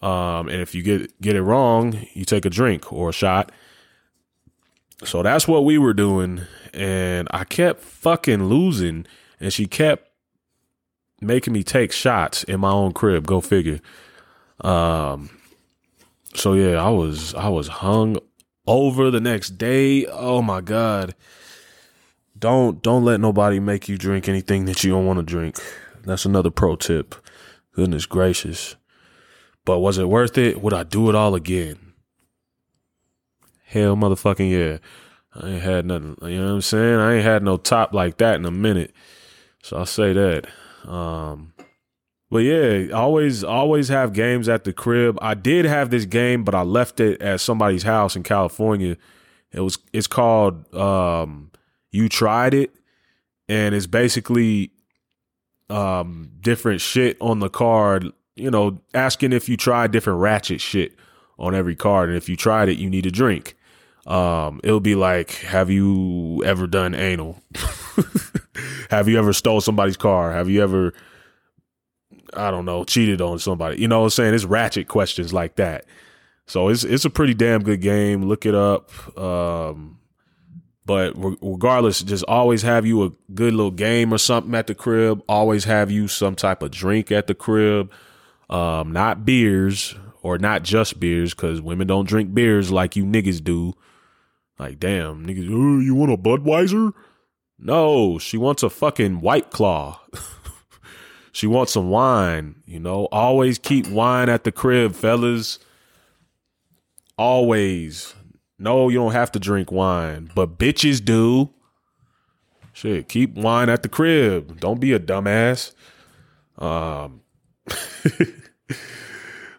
Um, 0.02 0.49
and 0.49 0.61
if 0.61 0.75
you 0.75 0.82
get 0.82 1.20
get 1.20 1.37
it 1.37 1.42
wrong, 1.42 2.04
you 2.14 2.25
take 2.25 2.44
a 2.44 2.50
drink 2.50 2.92
or 2.92 3.11
a 3.11 3.12
shot. 3.12 3.52
So 5.04 5.23
that's 5.23 5.47
what 5.47 5.64
we 5.64 5.78
were 5.78 5.94
doing. 5.94 6.42
And 6.75 7.28
I 7.30 7.44
kept 7.44 7.80
fucking 7.80 8.44
losing. 8.44 9.06
And 9.38 9.52
she 9.52 9.66
kept 9.66 10.09
making 11.20 11.52
me 11.52 11.62
take 11.62 11.92
shots 11.92 12.44
in 12.44 12.60
my 12.60 12.70
own 12.70 12.92
crib. 12.92 13.26
Go 13.26 13.40
figure. 13.40 13.80
Um. 14.60 15.30
So 16.34 16.54
yeah, 16.54 16.82
I 16.82 16.90
was 16.90 17.34
I 17.34 17.48
was 17.48 17.68
hung 17.68 18.18
over 18.66 19.10
the 19.10 19.20
next 19.20 19.58
day. 19.58 20.06
Oh 20.06 20.42
my 20.42 20.60
god. 20.60 21.14
Don't 22.38 22.82
don't 22.82 23.04
let 23.04 23.20
nobody 23.20 23.60
make 23.60 23.88
you 23.88 23.98
drink 23.98 24.28
anything 24.28 24.64
that 24.66 24.84
you 24.84 24.90
don't 24.90 25.06
want 25.06 25.18
to 25.18 25.24
drink. 25.24 25.58
That's 26.04 26.24
another 26.24 26.50
pro 26.50 26.76
tip. 26.76 27.14
Goodness 27.74 28.06
gracious. 28.06 28.76
But 29.64 29.80
was 29.80 29.98
it 29.98 30.08
worth 30.08 30.38
it? 30.38 30.62
Would 30.62 30.72
I 30.72 30.84
do 30.84 31.08
it 31.08 31.14
all 31.14 31.34
again? 31.34 31.78
Hell 33.64 33.94
motherfucking 33.94 34.50
yeah. 34.50 34.78
I 35.34 35.48
ain't 35.50 35.62
had 35.62 35.86
nothing. 35.86 36.16
You 36.22 36.38
know 36.38 36.46
what 36.46 36.54
I'm 36.54 36.60
saying? 36.62 36.98
I 36.98 37.14
ain't 37.14 37.24
had 37.24 37.42
no 37.42 37.56
top 37.56 37.92
like 37.92 38.16
that 38.18 38.36
in 38.36 38.44
a 38.44 38.50
minute. 38.50 38.92
So 39.62 39.76
I'll 39.76 39.86
say 39.86 40.12
that. 40.12 40.46
Um, 40.87 41.52
but 42.30 42.38
yeah, 42.38 42.92
always 42.92 43.42
always 43.42 43.88
have 43.88 44.12
games 44.12 44.49
at 44.49 44.64
the 44.64 44.72
crib. 44.72 45.18
I 45.20 45.34
did 45.34 45.64
have 45.64 45.90
this 45.90 46.04
game, 46.04 46.44
but 46.44 46.54
I 46.54 46.62
left 46.62 47.00
it 47.00 47.20
at 47.20 47.40
somebody's 47.40 47.82
house 47.82 48.14
in 48.14 48.22
California. 48.22 48.96
It 49.52 49.60
was 49.60 49.78
it's 49.92 50.06
called 50.06 50.72
um, 50.75 51.50
You 51.90 52.08
Tried 52.08 52.54
It, 52.54 52.72
and 53.49 53.75
it's 53.75 53.88
basically 53.88 54.70
um, 55.68 56.30
different 56.40 56.80
shit 56.80 57.16
on 57.20 57.40
the 57.40 57.50
card. 57.50 58.06
You 58.37 58.50
know, 58.50 58.80
asking 58.94 59.32
if 59.32 59.49
you 59.49 59.56
tried 59.56 59.90
different 59.90 60.20
ratchet 60.20 60.60
shit 60.60 60.94
on 61.37 61.54
every 61.54 61.75
card, 61.75 62.10
and 62.10 62.16
if 62.16 62.28
you 62.28 62.37
tried 62.37 62.68
it, 62.68 62.78
you 62.78 62.88
need 62.88 63.06
a 63.06 63.10
drink. 63.10 63.56
Um, 64.06 64.60
it'll 64.62 64.80
be 64.80 64.94
like, 64.94 65.32
have 65.32 65.68
you 65.68 66.42
ever 66.44 66.68
done 66.68 66.94
anal? 66.94 67.42
Have 68.90 69.08
you 69.08 69.18
ever 69.18 69.32
stole 69.32 69.60
somebody's 69.60 69.96
car? 69.96 70.32
Have 70.32 70.48
you 70.48 70.62
ever, 70.62 70.92
I 72.34 72.50
don't 72.50 72.64
know, 72.64 72.84
cheated 72.84 73.20
on 73.20 73.38
somebody? 73.38 73.80
You 73.80 73.88
know 73.88 74.00
what 74.00 74.04
I'm 74.04 74.10
saying? 74.10 74.34
It's 74.34 74.44
ratchet 74.44 74.88
questions 74.88 75.32
like 75.32 75.56
that. 75.56 75.84
So 76.46 76.68
it's 76.68 76.82
it's 76.82 77.04
a 77.04 77.10
pretty 77.10 77.34
damn 77.34 77.62
good 77.62 77.80
game. 77.80 78.24
Look 78.24 78.44
it 78.44 78.54
up. 78.54 78.90
Um, 79.18 79.98
but 80.84 81.12
regardless, 81.40 82.02
just 82.02 82.24
always 82.24 82.62
have 82.62 82.84
you 82.84 83.04
a 83.04 83.10
good 83.32 83.54
little 83.54 83.70
game 83.70 84.12
or 84.12 84.18
something 84.18 84.54
at 84.56 84.66
the 84.66 84.74
crib. 84.74 85.22
Always 85.28 85.64
have 85.64 85.90
you 85.90 86.08
some 86.08 86.34
type 86.34 86.62
of 86.62 86.72
drink 86.72 87.12
at 87.12 87.28
the 87.28 87.34
crib. 87.34 87.92
Um, 88.48 88.92
not 88.92 89.24
beers 89.24 89.94
or 90.22 90.38
not 90.38 90.64
just 90.64 90.98
beers, 90.98 91.32
because 91.32 91.60
women 91.60 91.86
don't 91.86 92.08
drink 92.08 92.34
beers 92.34 92.72
like 92.72 92.96
you 92.96 93.04
niggas 93.04 93.42
do. 93.42 93.74
Like, 94.58 94.78
damn, 94.78 95.26
niggas, 95.26 95.48
oh, 95.48 95.80
you 95.80 95.94
want 95.94 96.12
a 96.12 96.16
Budweiser? 96.16 96.92
No, 97.62 98.18
she 98.18 98.38
wants 98.38 98.62
a 98.62 98.70
fucking 98.70 99.20
white 99.20 99.50
claw. 99.50 100.00
she 101.32 101.46
wants 101.46 101.72
some 101.72 101.90
wine, 101.90 102.62
you 102.64 102.80
know. 102.80 103.06
Always 103.12 103.58
keep 103.58 103.86
wine 103.88 104.30
at 104.30 104.44
the 104.44 104.52
crib, 104.52 104.94
fellas. 104.94 105.58
Always. 107.18 108.14
No, 108.58 108.88
you 108.88 108.98
don't 108.98 109.12
have 109.12 109.30
to 109.32 109.38
drink 109.38 109.70
wine, 109.70 110.30
but 110.34 110.58
bitches 110.58 111.04
do. 111.04 111.50
Shit, 112.72 113.10
keep 113.10 113.34
wine 113.34 113.68
at 113.68 113.82
the 113.82 113.90
crib. 113.90 114.58
Don't 114.58 114.80
be 114.80 114.94
a 114.94 114.98
dumbass. 114.98 115.72
Um 116.58 117.20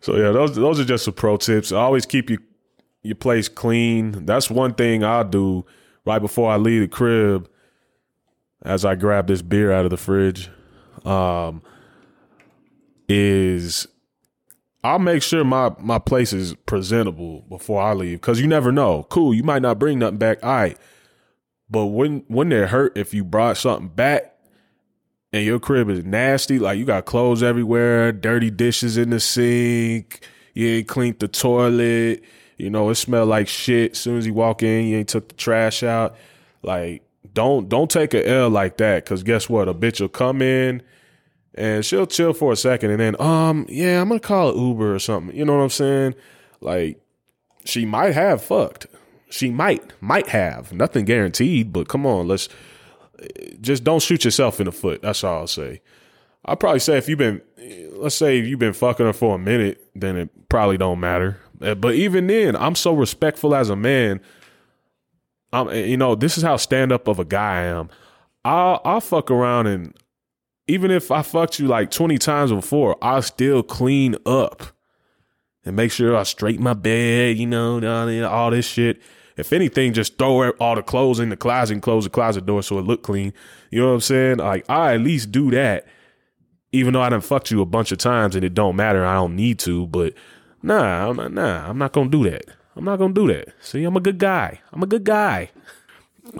So 0.02 0.16
yeah, 0.16 0.32
those 0.32 0.56
those 0.56 0.80
are 0.80 0.86
just 0.86 1.06
some 1.06 1.14
pro 1.14 1.38
tips. 1.38 1.72
Always 1.72 2.08
keep 2.08 2.32
your 2.32 2.40
your 3.04 3.16
place 3.16 3.48
clean. 3.48 4.26
That's 4.26 4.50
one 4.50 4.74
thing 4.74 5.04
I'll 5.04 5.24
do 5.24 5.66
right 6.06 6.20
before 6.20 6.52
I 6.52 6.58
leave 6.58 6.82
the 6.82 6.88
crib 6.88 7.48
as 8.64 8.86
I 8.86 8.96
grab 8.96 9.28
this 9.28 9.42
beer 9.42 9.72
out 9.72 9.86
of 9.86 9.92
the 9.92 9.98
fridge 9.98 10.50
um, 11.06 11.62
is 13.08 13.88
I'll 14.84 15.00
make 15.00 15.22
sure 15.22 15.44
my 15.44 15.72
my 15.80 16.00
place 16.00 16.34
is 16.34 16.56
presentable 16.66 17.42
before 17.50 17.82
I 17.82 17.94
leave 17.94 18.20
because 18.20 18.40
you 18.42 18.48
never 18.48 18.72
know. 18.72 19.04
Cool, 19.04 19.34
you 19.34 19.44
might 19.44 19.62
not 19.62 19.80
bring 19.80 20.00
nothing 20.00 20.18
back. 20.18 20.44
All 20.44 20.52
right, 20.52 20.78
but 21.70 21.88
when 21.88 22.24
when 22.28 22.50
they're 22.50 22.68
hurt, 22.68 22.98
if 22.98 23.14
you 23.14 23.24
brought 23.24 23.58
something 23.58 23.90
back 23.90 24.36
and 25.34 25.46
your 25.46 25.60
crib 25.60 25.90
is 25.90 26.04
nasty, 26.04 26.58
like 26.58 26.80
you 26.80 26.86
got 26.86 27.06
clothes 27.06 27.44
everywhere, 27.44 28.12
dirty 28.12 28.50
dishes 28.50 28.98
in 28.98 29.12
the 29.12 29.20
sink, 29.20 30.26
you 30.54 30.68
ain't 30.68 30.88
cleaned 30.88 31.20
the 31.20 31.28
toilet, 31.28 32.24
you 32.58 32.70
know 32.70 32.90
it 32.90 32.96
smell 32.96 33.26
like 33.26 33.48
shit. 33.48 33.92
As 33.92 34.00
soon 34.00 34.18
as 34.18 34.26
you 34.26 34.34
walk 34.34 34.64
in, 34.64 34.88
you 34.88 34.98
ain't 34.98 35.10
took 35.10 35.30
the 35.30 35.36
trash 35.36 35.84
out. 35.84 36.16
Like 36.64 37.04
don't 37.34 37.70
don't 37.70 37.90
take 37.90 38.14
a 38.14 38.28
L 38.28 38.50
like 38.50 38.78
that 38.78 39.06
because 39.06 39.24
guess 39.24 39.50
what? 39.50 39.68
A 39.68 39.74
bitch 39.74 40.02
will 40.02 40.10
come 40.10 40.42
in 40.42 40.82
and 41.54 41.86
she'll 41.86 42.08
chill 42.08 42.34
for 42.34 42.52
a 42.52 42.56
second 42.56 42.92
and 42.92 43.00
then 43.00 43.22
um 43.22 43.66
yeah 43.70 44.02
I'm 44.02 44.08
gonna 44.08 44.20
call 44.20 44.56
Uber 44.56 44.96
or 44.96 45.00
something. 45.00 45.36
You 45.36 45.46
know 45.46 45.58
what 45.58 45.64
I'm 45.64 45.70
saying? 45.70 46.16
Like 46.60 47.02
she 47.66 47.86
might 47.86 48.14
have 48.14 48.44
fucked. 48.44 48.88
She 49.30 49.50
might 49.50 49.94
might 50.02 50.28
have 50.28 50.74
nothing 50.74 51.06
guaranteed, 51.06 51.72
but 51.72 51.88
come 51.88 52.06
on, 52.06 52.28
let's 52.28 52.50
just 53.60 53.84
don't 53.84 54.02
shoot 54.02 54.26
yourself 54.26 54.60
in 54.60 54.66
the 54.66 54.72
foot. 54.72 55.02
That's 55.02 55.24
all 55.24 55.42
I'll 55.42 55.48
say. 55.48 55.82
I'd 56.46 56.60
probably 56.60 56.80
say 56.80 56.98
if 56.98 57.08
you've 57.08 57.20
been, 57.20 57.42
let's 57.94 58.16
say 58.16 58.38
you've 58.38 58.60
been 58.60 58.74
fucking 58.74 59.06
her 59.06 59.14
for 59.14 59.36
a 59.36 59.40
minute, 59.40 59.88
then 59.94 60.18
it 60.18 60.50
probably 60.50 60.78
don't 60.78 61.00
matter. 61.00 61.40
But 61.60 61.94
even 61.94 62.28
then, 62.28 62.56
I'm 62.56 62.74
so 62.74 62.94
respectful 62.94 63.54
as 63.54 63.70
a 63.70 63.76
man. 63.76 64.22
I'm, 65.54 65.70
eh, 65.70 65.86
you 65.86 65.98
know, 65.98 66.16
this 66.16 66.38
is 66.38 66.44
how 66.44 66.58
stand 66.58 66.92
up 66.92 67.08
of 67.08 67.20
a 67.20 67.26
guy 67.26 67.62
I 67.62 67.66
am. 67.66 67.90
I'll, 68.44 68.82
I'll 68.84 69.02
fuck 69.02 69.30
around 69.30 69.68
and 69.68 69.94
even 70.68 70.92
if 70.92 71.12
I 71.12 71.22
fucked 71.22 71.60
you 71.60 71.68
like 71.68 71.92
20 71.92 72.18
times 72.18 72.52
before, 72.52 72.98
I'll 73.02 73.22
still 73.22 73.62
clean 73.62 74.16
up 74.26 74.64
and 75.66 75.76
make 75.76 75.92
sure 75.92 76.16
I 76.16 76.24
straighten 76.24 76.64
my 76.64 76.74
bed, 76.74 77.38
you 77.38 77.46
know, 77.46 78.26
all 78.28 78.52
this 78.52 78.66
shit. 78.66 79.02
If 79.38 79.54
anything, 79.54 79.94
just 79.94 80.18
throw 80.18 80.50
all 80.52 80.76
the 80.76 80.84
clothes 80.84 81.20
in 81.20 81.30
the 81.30 81.38
closet 81.38 81.74
and 81.74 81.82
close 81.82 82.04
the 82.04 82.10
closet 82.10 82.46
door 82.46 82.62
so 82.64 82.80
it 82.80 82.86
look 82.86 83.04
clean. 83.04 83.34
You 83.70 83.82
know 83.82 83.88
what 83.88 83.94
I'm 83.96 84.02
saying? 84.02 84.38
Like 84.38 84.70
I 84.70 84.94
at 84.94 85.02
least 85.02 85.32
do 85.32 85.52
that, 85.52 85.88
even 86.72 86.94
though 86.94 87.02
I 87.02 87.10
done 87.10 87.22
fucked 87.22 87.52
you 87.52 87.62
a 87.62 87.66
bunch 87.66 87.92
of 87.92 87.98
times 87.98 88.36
and 88.36 88.44
it 88.44 88.54
don't 88.54 88.76
matter. 88.76 89.06
I 89.06 89.16
don't 89.16 89.36
need 89.36 89.60
to, 89.60 89.88
but 89.88 90.14
nah, 90.62 91.10
I'm 91.10 91.16
not, 91.18 91.34
nah, 91.34 91.70
I'm 91.70 91.78
not 91.78 91.94
gonna 91.94 92.10
do 92.10 92.30
that. 92.30 92.46
I'm 92.76 92.86
not 92.86 92.98
gonna 92.98 93.14
do 93.14 93.28
that. 93.28 93.50
See, 93.62 93.84
I'm 93.84 93.98
a 93.98 94.02
good 94.02 94.18
guy. 94.18 94.62
I'm 94.72 94.84
a 94.84 94.88
good 94.88 95.04
guy. 95.04 95.50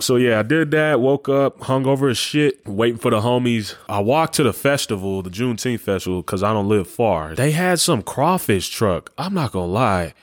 So 0.00 0.16
yeah, 0.16 0.38
I 0.38 0.42
did 0.42 0.70
that. 0.70 1.00
Woke 1.00 1.28
up, 1.28 1.60
hung 1.62 1.86
over 1.86 2.08
as 2.08 2.16
shit, 2.16 2.66
waiting 2.66 2.98
for 2.98 3.10
the 3.10 3.20
homies. 3.20 3.74
I 3.88 4.00
walked 4.00 4.34
to 4.34 4.42
the 4.42 4.52
festival, 4.52 5.22
the 5.22 5.30
Juneteenth 5.30 5.80
festival, 5.80 6.22
because 6.22 6.42
I 6.42 6.52
don't 6.52 6.68
live 6.68 6.88
far. 6.88 7.34
They 7.34 7.50
had 7.50 7.80
some 7.80 8.02
crawfish 8.02 8.70
truck. 8.70 9.12
I'm 9.18 9.34
not 9.34 9.52
gonna 9.52 9.66
lie, 9.66 10.14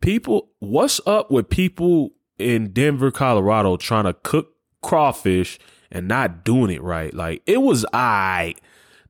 people. 0.00 0.50
What's 0.60 1.00
up 1.06 1.30
with 1.30 1.48
people 1.48 2.12
in 2.38 2.72
Denver, 2.72 3.10
Colorado, 3.10 3.76
trying 3.76 4.04
to 4.04 4.14
cook 4.14 4.54
crawfish 4.82 5.58
and 5.90 6.06
not 6.06 6.44
doing 6.44 6.70
it 6.70 6.82
right? 6.82 7.12
Like 7.12 7.42
it 7.46 7.62
was 7.62 7.84
I. 7.92 8.54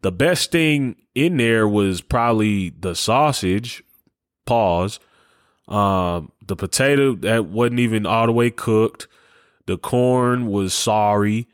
The 0.03 0.13
best 0.13 0.51
thing 0.51 0.97
in 1.15 1.37
there 1.37 1.69
was 1.69 2.01
probably 2.01 2.71
the 2.71 2.95
sausage. 2.95 3.83
Pause. 4.47 4.99
Um, 5.71 6.33
the 6.45 6.57
potato 6.57 7.15
that 7.15 7.47
wasn't 7.47 7.81
even 7.81 8.05
all 8.05 8.27
the 8.27 8.33
way 8.33 8.51
cooked. 8.51 9.07
The 9.67 9.79
corn 9.79 10.47
was 10.49 10.75
sorry. 10.75 11.49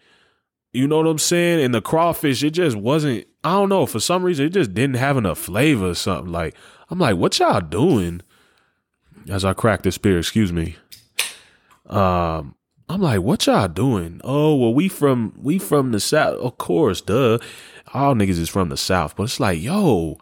You 0.72 0.88
know 0.88 0.96
what 0.96 1.06
I'm 1.06 1.18
saying? 1.18 1.62
And 1.62 1.74
the 1.74 1.82
crawfish, 1.82 2.42
it 2.42 2.50
just 2.50 2.76
wasn't, 2.76 3.26
I 3.44 3.52
don't 3.52 3.68
know, 3.68 3.86
for 3.86 4.00
some 4.00 4.22
reason, 4.22 4.46
it 4.46 4.50
just 4.54 4.74
didn't 4.74 4.96
have 4.96 5.16
enough 5.16 5.38
flavor 5.38 5.90
or 5.90 5.94
something. 5.94 6.32
Like, 6.32 6.54
I'm 6.90 6.98
like, 6.98 7.16
what 7.16 7.38
y'all 7.38 7.60
doing? 7.60 8.22
As 9.28 9.44
I 9.44 9.52
crack 9.52 9.82
this 9.82 9.98
beer, 9.98 10.18
excuse 10.18 10.52
me. 10.52 10.76
Um, 11.86 12.54
I'm 12.88 13.00
like, 13.00 13.20
what 13.20 13.46
y'all 13.46 13.68
doing? 13.68 14.20
Oh, 14.22 14.54
well, 14.54 14.72
we 14.72 14.88
from 14.88 15.34
we 15.36 15.58
from 15.58 15.92
the 15.92 16.00
south. 16.00 16.38
Of 16.38 16.58
course, 16.58 17.00
duh. 17.00 17.38
All 17.92 18.14
niggas 18.14 18.38
is 18.38 18.48
from 18.48 18.68
the 18.68 18.76
south. 18.76 19.16
But 19.16 19.24
it's 19.24 19.40
like, 19.40 19.60
yo, 19.60 20.18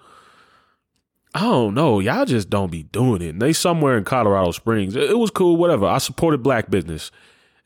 I 1.35 1.41
don't 1.41 1.75
know. 1.75 1.99
Y'all 1.99 2.25
just 2.25 2.49
don't 2.49 2.71
be 2.71 2.85
doing 2.85 3.21
it. 3.21 3.31
And 3.31 3.43
they 3.43 3.53
somewhere 3.53 3.99
in 3.99 4.05
Colorado 4.05 4.53
Springs. 4.53 4.95
It, 4.95 5.19
was 5.19 5.33
cool, 5.33 5.57
whatever. 5.57 5.85
I 5.85 5.99
supported 5.99 6.45
black 6.45 6.71
business. 6.71 7.11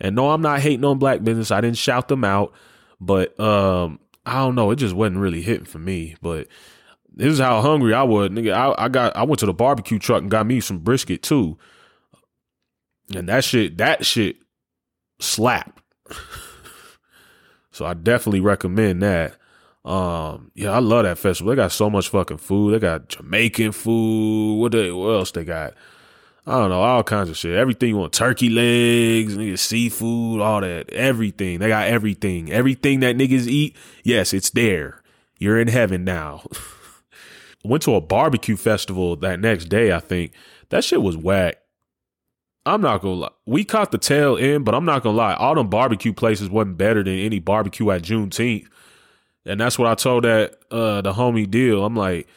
And 0.01 0.17
no, 0.17 0.31
I'm 0.31 0.41
not 0.41 0.61
hating 0.61 0.85
on 0.85 0.99
black 0.99 1.23
business. 1.23 1.51
I 1.51 1.61
didn't 1.61 1.77
shout 1.77 2.09
them 2.09 2.25
out, 2.25 2.55
but 2.99 3.39
um, 3.39 4.01
I 4.25 4.37
don't 4.37 4.55
know. 4.55 4.71
It 4.71 4.77
just 4.77 4.95
wasn't 4.95 5.19
really 5.19 5.43
hitting 5.43 5.67
for 5.67 5.79
me. 5.79 6.17
But 6.23 6.49
this 7.13 7.33
is 7.33 7.41
how 7.41 7.61
hungry 7.61 7.93
I 7.93 8.05
was, 8.05 8.31
nigga. 8.31 8.55
I, 8.55 8.85
I 8.85 8.89
got 8.89 9.15
I 9.17 9.25
went 9.25 9.41
to 9.41 9.47
the 9.47 9.53
barbecue 9.53 9.99
truck 9.99 10.23
and 10.23 10.31
got 10.31 10.47
me 10.47 10.61
some 10.61 10.79
brisket 10.79 11.23
too, 11.23 11.59
and 13.15 13.29
that 13.29 13.43
shit 13.43 13.77
that 13.79 14.07
shit 14.07 14.37
slapped. 15.21 15.83
so 17.73 17.85
I 17.85 17.95
definitely 17.95 18.41
recommend 18.41 19.03
that. 19.03 19.37
Um, 19.89 20.51
yeah, 20.55 20.73
I 20.73 20.81
love 20.81 21.05
that 21.05 21.17
festival. 21.17 21.51
They 21.51 21.57
got 21.57 21.73
so 21.73 21.89
much 21.89 22.11
fucking 22.11 22.37
food. 22.37 22.75
They 22.75 22.79
got 22.79 23.09
Jamaican 23.09 23.73
food. 23.73 24.61
What 24.61 24.73
they 24.73 24.93
what 24.93 25.09
else 25.09 25.31
they 25.31 25.45
got? 25.45 25.73
I 26.47 26.53
don't 26.53 26.69
know, 26.69 26.83
all 26.83 27.03
kinds 27.03 27.31
of 27.31 27.39
shit. 27.39 27.57
Everything 27.57 27.91
you 27.91 27.97
want, 27.97 28.13
turkey 28.13 28.51
legs, 28.51 29.61
seafood, 29.63 30.43
all 30.43 30.61
that, 30.61 30.91
everything. 30.91 31.59
They 31.59 31.69
got 31.69 31.89
everything. 31.89 32.53
Everything 32.53 33.01
that 33.01 33.17
niggas 33.17 33.47
eat, 33.47 33.77
yes, 34.03 34.35
it's 34.35 34.51
there. 34.51 35.03
You're 35.39 35.59
in 35.59 35.69
heaven 35.69 36.05
now. 36.05 36.43
Went 37.65 37.83
to 37.85 37.95
a 37.95 38.01
barbecue 38.01 38.57
festival 38.57 39.17
that 39.17 39.41
next 39.41 39.67
day, 39.67 39.93
I 39.93 40.01
think. 40.01 40.33
That 40.69 40.85
shit 40.85 41.01
was 41.01 41.17
whack. 41.17 41.57
I'm 42.67 42.83
not 42.83 43.01
gonna 43.01 43.15
lie. 43.15 43.31
We 43.47 43.65
caught 43.65 43.91
the 43.91 43.99
tail 43.99 44.37
end, 44.37 44.67
but 44.67 44.75
I'm 44.75 44.85
not 44.85 45.03
gonna 45.03 45.17
lie. 45.17 45.35
All 45.35 45.55
them 45.55 45.71
barbecue 45.71 46.13
places 46.13 46.51
wasn't 46.51 46.77
better 46.77 47.03
than 47.03 47.15
any 47.15 47.39
barbecue 47.39 47.91
at 47.91 48.03
Juneteenth. 48.03 48.67
And 49.49 49.61
that's 49.61 49.79
what 49.79 49.89
I 49.89 49.95
told 49.95 50.25
that 50.25 50.59
uh 50.71 51.01
the 51.01 51.13
homie 51.13 51.51
deal. 51.51 51.85
I'm 51.85 51.97
like, 51.97 52.29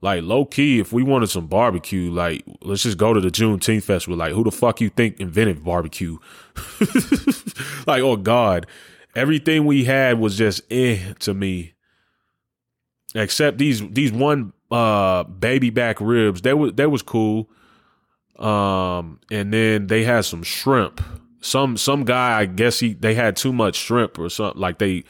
like 0.00 0.22
low 0.22 0.44
key, 0.44 0.78
if 0.78 0.92
we 0.92 1.02
wanted 1.02 1.28
some 1.28 1.46
barbecue, 1.46 2.12
like 2.12 2.44
let's 2.62 2.82
just 2.82 2.98
go 2.98 3.12
to 3.12 3.20
the 3.20 3.30
Juneteenth 3.30 3.82
festival. 3.82 4.16
Like, 4.16 4.32
who 4.32 4.44
the 4.44 4.52
fuck 4.52 4.80
you 4.80 4.90
think 4.90 5.18
invented 5.18 5.64
barbecue? 5.64 6.18
like, 7.86 8.02
oh 8.02 8.16
God, 8.16 8.66
everything 9.16 9.64
we 9.64 9.84
had 9.84 10.18
was 10.20 10.36
just 10.36 10.62
eh 10.70 11.14
to 11.20 11.34
me. 11.34 11.72
Except 13.14 13.58
these 13.58 13.86
these 13.88 14.12
one 14.12 14.52
uh 14.70 15.24
baby 15.24 15.70
back 15.70 16.00
ribs, 16.00 16.42
they 16.42 16.54
was 16.54 16.74
that 16.74 16.90
was 16.90 17.02
cool. 17.02 17.48
Um, 18.38 19.18
and 19.32 19.52
then 19.52 19.88
they 19.88 20.04
had 20.04 20.24
some 20.24 20.42
shrimp. 20.42 21.00
Some 21.40 21.76
some 21.76 22.04
guy, 22.04 22.38
I 22.38 22.46
guess 22.46 22.78
he 22.78 22.94
they 22.94 23.14
had 23.14 23.36
too 23.36 23.52
much 23.52 23.76
shrimp 23.76 24.18
or 24.18 24.28
something. 24.28 24.60
Like 24.60 24.78
they 24.78 25.04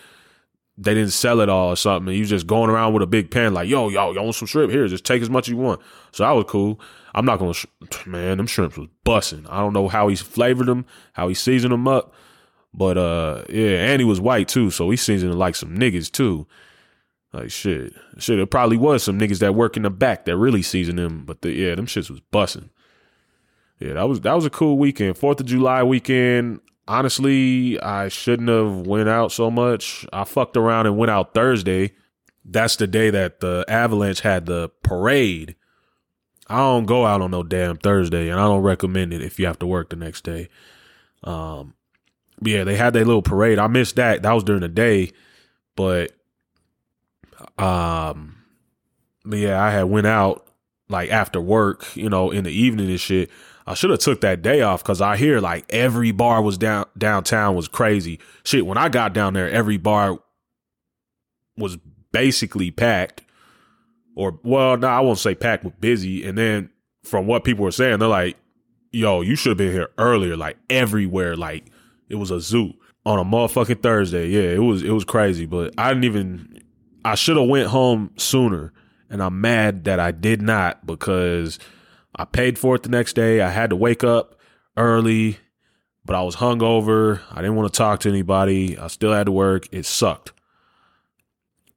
they 0.80 0.94
didn't 0.94 1.10
sell 1.10 1.40
it 1.40 1.48
all 1.48 1.72
or 1.72 1.76
something. 1.76 2.14
you 2.14 2.24
just 2.24 2.46
going 2.46 2.70
around 2.70 2.92
with 2.92 3.02
a 3.02 3.06
big 3.06 3.32
pan 3.32 3.52
like, 3.52 3.68
yo, 3.68 3.88
yo, 3.88 4.12
you 4.12 4.22
want 4.22 4.36
some 4.36 4.46
shrimp? 4.46 4.70
Here, 4.70 4.86
just 4.86 5.04
take 5.04 5.20
as 5.20 5.28
much 5.28 5.48
as 5.48 5.50
you 5.50 5.56
want. 5.56 5.80
So 6.12 6.22
that 6.22 6.30
was 6.30 6.44
cool. 6.48 6.80
I'm 7.14 7.24
not 7.24 7.40
gonna, 7.40 7.54
man, 8.06 8.38
them 8.38 8.46
shrimps 8.46 8.78
was 8.78 8.88
busting. 9.02 9.46
I 9.48 9.58
don't 9.58 9.72
know 9.72 9.88
how 9.88 10.06
he 10.06 10.14
flavored 10.14 10.66
them, 10.68 10.86
how 11.14 11.26
he 11.26 11.34
seasoned 11.34 11.72
them 11.72 11.88
up, 11.88 12.14
but 12.72 12.96
uh, 12.96 13.42
yeah, 13.48 13.90
and 13.90 14.00
he 14.00 14.04
was 14.04 14.20
white 14.20 14.46
too, 14.46 14.70
so 14.70 14.88
he 14.88 14.96
seasoned 14.96 15.36
like 15.36 15.56
some 15.56 15.76
niggas 15.76 16.12
too. 16.12 16.46
Like 17.32 17.50
shit, 17.50 17.92
shit. 18.18 18.38
It 18.38 18.50
probably 18.50 18.76
was 18.76 19.02
some 19.02 19.18
niggas 19.18 19.40
that 19.40 19.54
work 19.54 19.76
in 19.76 19.82
the 19.82 19.90
back 19.90 20.24
that 20.26 20.36
really 20.36 20.62
seasoned 20.62 20.98
them, 20.98 21.24
but 21.26 21.42
the, 21.42 21.50
yeah, 21.50 21.74
them 21.74 21.86
shits 21.86 22.08
was 22.08 22.20
busting. 22.30 22.70
Yeah, 23.80 23.94
that 23.94 24.08
was 24.08 24.20
that 24.20 24.34
was 24.34 24.46
a 24.46 24.50
cool 24.50 24.78
weekend. 24.78 25.18
Fourth 25.18 25.40
of 25.40 25.46
July 25.46 25.82
weekend 25.82 26.60
honestly, 26.88 27.78
I 27.80 28.08
shouldn't 28.08 28.48
have 28.48 28.86
went 28.86 29.08
out 29.08 29.30
so 29.30 29.50
much. 29.50 30.06
I 30.12 30.24
fucked 30.24 30.56
around 30.56 30.86
and 30.86 30.96
went 30.96 31.10
out 31.10 31.34
Thursday. 31.34 31.92
That's 32.44 32.76
the 32.76 32.86
day 32.86 33.10
that 33.10 33.40
the 33.40 33.64
Avalanche 33.68 34.20
had 34.20 34.46
the 34.46 34.70
parade. 34.82 35.54
I 36.48 36.56
don't 36.56 36.86
go 36.86 37.04
out 37.04 37.20
on 37.20 37.30
no 37.30 37.42
damn 37.42 37.76
Thursday, 37.76 38.30
and 38.30 38.40
I 38.40 38.44
don't 38.44 38.62
recommend 38.62 39.12
it 39.12 39.22
if 39.22 39.38
you 39.38 39.46
have 39.46 39.58
to 39.58 39.66
work 39.66 39.90
the 39.90 39.96
next 39.96 40.24
day. 40.24 40.48
Um, 41.22 41.74
yeah, 42.42 42.64
they 42.64 42.76
had 42.76 42.94
their 42.94 43.04
little 43.04 43.22
parade. 43.22 43.58
I 43.58 43.66
missed 43.66 43.96
that. 43.96 44.22
That 44.22 44.32
was 44.32 44.44
during 44.44 44.62
the 44.62 44.68
day, 44.68 45.12
but 45.76 46.12
um, 47.58 48.36
but 49.24 49.38
yeah, 49.38 49.62
I 49.62 49.70
had 49.70 49.84
went 49.84 50.06
out 50.06 50.46
like 50.88 51.10
after 51.10 51.40
work, 51.40 51.94
you 51.94 52.08
know, 52.08 52.30
in 52.30 52.44
the 52.44 52.50
evening 52.50 52.88
and 52.88 53.00
shit. 53.00 53.30
I 53.68 53.74
should 53.74 53.90
have 53.90 53.98
took 53.98 54.22
that 54.22 54.40
day 54.40 54.62
off 54.62 54.82
because 54.82 55.02
I 55.02 55.18
hear 55.18 55.40
like 55.40 55.66
every 55.68 56.10
bar 56.10 56.40
was 56.40 56.56
down 56.56 56.86
downtown 56.96 57.54
was 57.54 57.68
crazy. 57.68 58.18
Shit, 58.42 58.64
when 58.64 58.78
I 58.78 58.88
got 58.88 59.12
down 59.12 59.34
there, 59.34 59.50
every 59.50 59.76
bar 59.76 60.18
was 61.58 61.76
basically 62.10 62.70
packed. 62.70 63.20
Or 64.16 64.40
well, 64.42 64.78
no, 64.78 64.88
I 64.88 65.00
won't 65.00 65.18
say 65.18 65.34
packed, 65.34 65.64
but 65.64 65.78
busy. 65.82 66.24
And 66.24 66.38
then 66.38 66.70
from 67.04 67.26
what 67.26 67.44
people 67.44 67.62
were 67.62 67.70
saying, 67.70 67.98
they're 67.98 68.08
like, 68.08 68.38
"Yo, 68.90 69.20
you 69.20 69.36
should 69.36 69.50
have 69.50 69.58
been 69.58 69.72
here 69.72 69.90
earlier." 69.98 70.34
Like 70.34 70.56
everywhere, 70.70 71.36
like 71.36 71.66
it 72.08 72.14
was 72.14 72.30
a 72.30 72.40
zoo 72.40 72.72
on 73.04 73.18
a 73.18 73.24
motherfucking 73.24 73.82
Thursday. 73.82 74.28
Yeah, 74.28 74.54
it 74.54 74.62
was 74.62 74.82
it 74.82 74.92
was 74.92 75.04
crazy. 75.04 75.44
But 75.44 75.74
I 75.76 75.90
didn't 75.90 76.04
even. 76.04 76.62
I 77.04 77.16
should 77.16 77.36
have 77.36 77.48
went 77.48 77.68
home 77.68 78.12
sooner, 78.16 78.72
and 79.10 79.22
I'm 79.22 79.42
mad 79.42 79.84
that 79.84 80.00
I 80.00 80.10
did 80.10 80.40
not 80.40 80.86
because 80.86 81.58
I 82.18 82.24
paid 82.24 82.58
for 82.58 82.74
it 82.74 82.82
the 82.82 82.88
next 82.88 83.12
day. 83.14 83.40
I 83.40 83.50
had 83.50 83.70
to 83.70 83.76
wake 83.76 84.02
up 84.02 84.34
early, 84.76 85.38
but 86.04 86.16
I 86.16 86.22
was 86.22 86.36
hungover. 86.36 87.20
I 87.30 87.36
didn't 87.36 87.54
want 87.54 87.72
to 87.72 87.78
talk 87.78 88.00
to 88.00 88.08
anybody. 88.08 88.76
I 88.76 88.88
still 88.88 89.12
had 89.12 89.26
to 89.26 89.32
work. 89.32 89.68
It 89.70 89.86
sucked. 89.86 90.32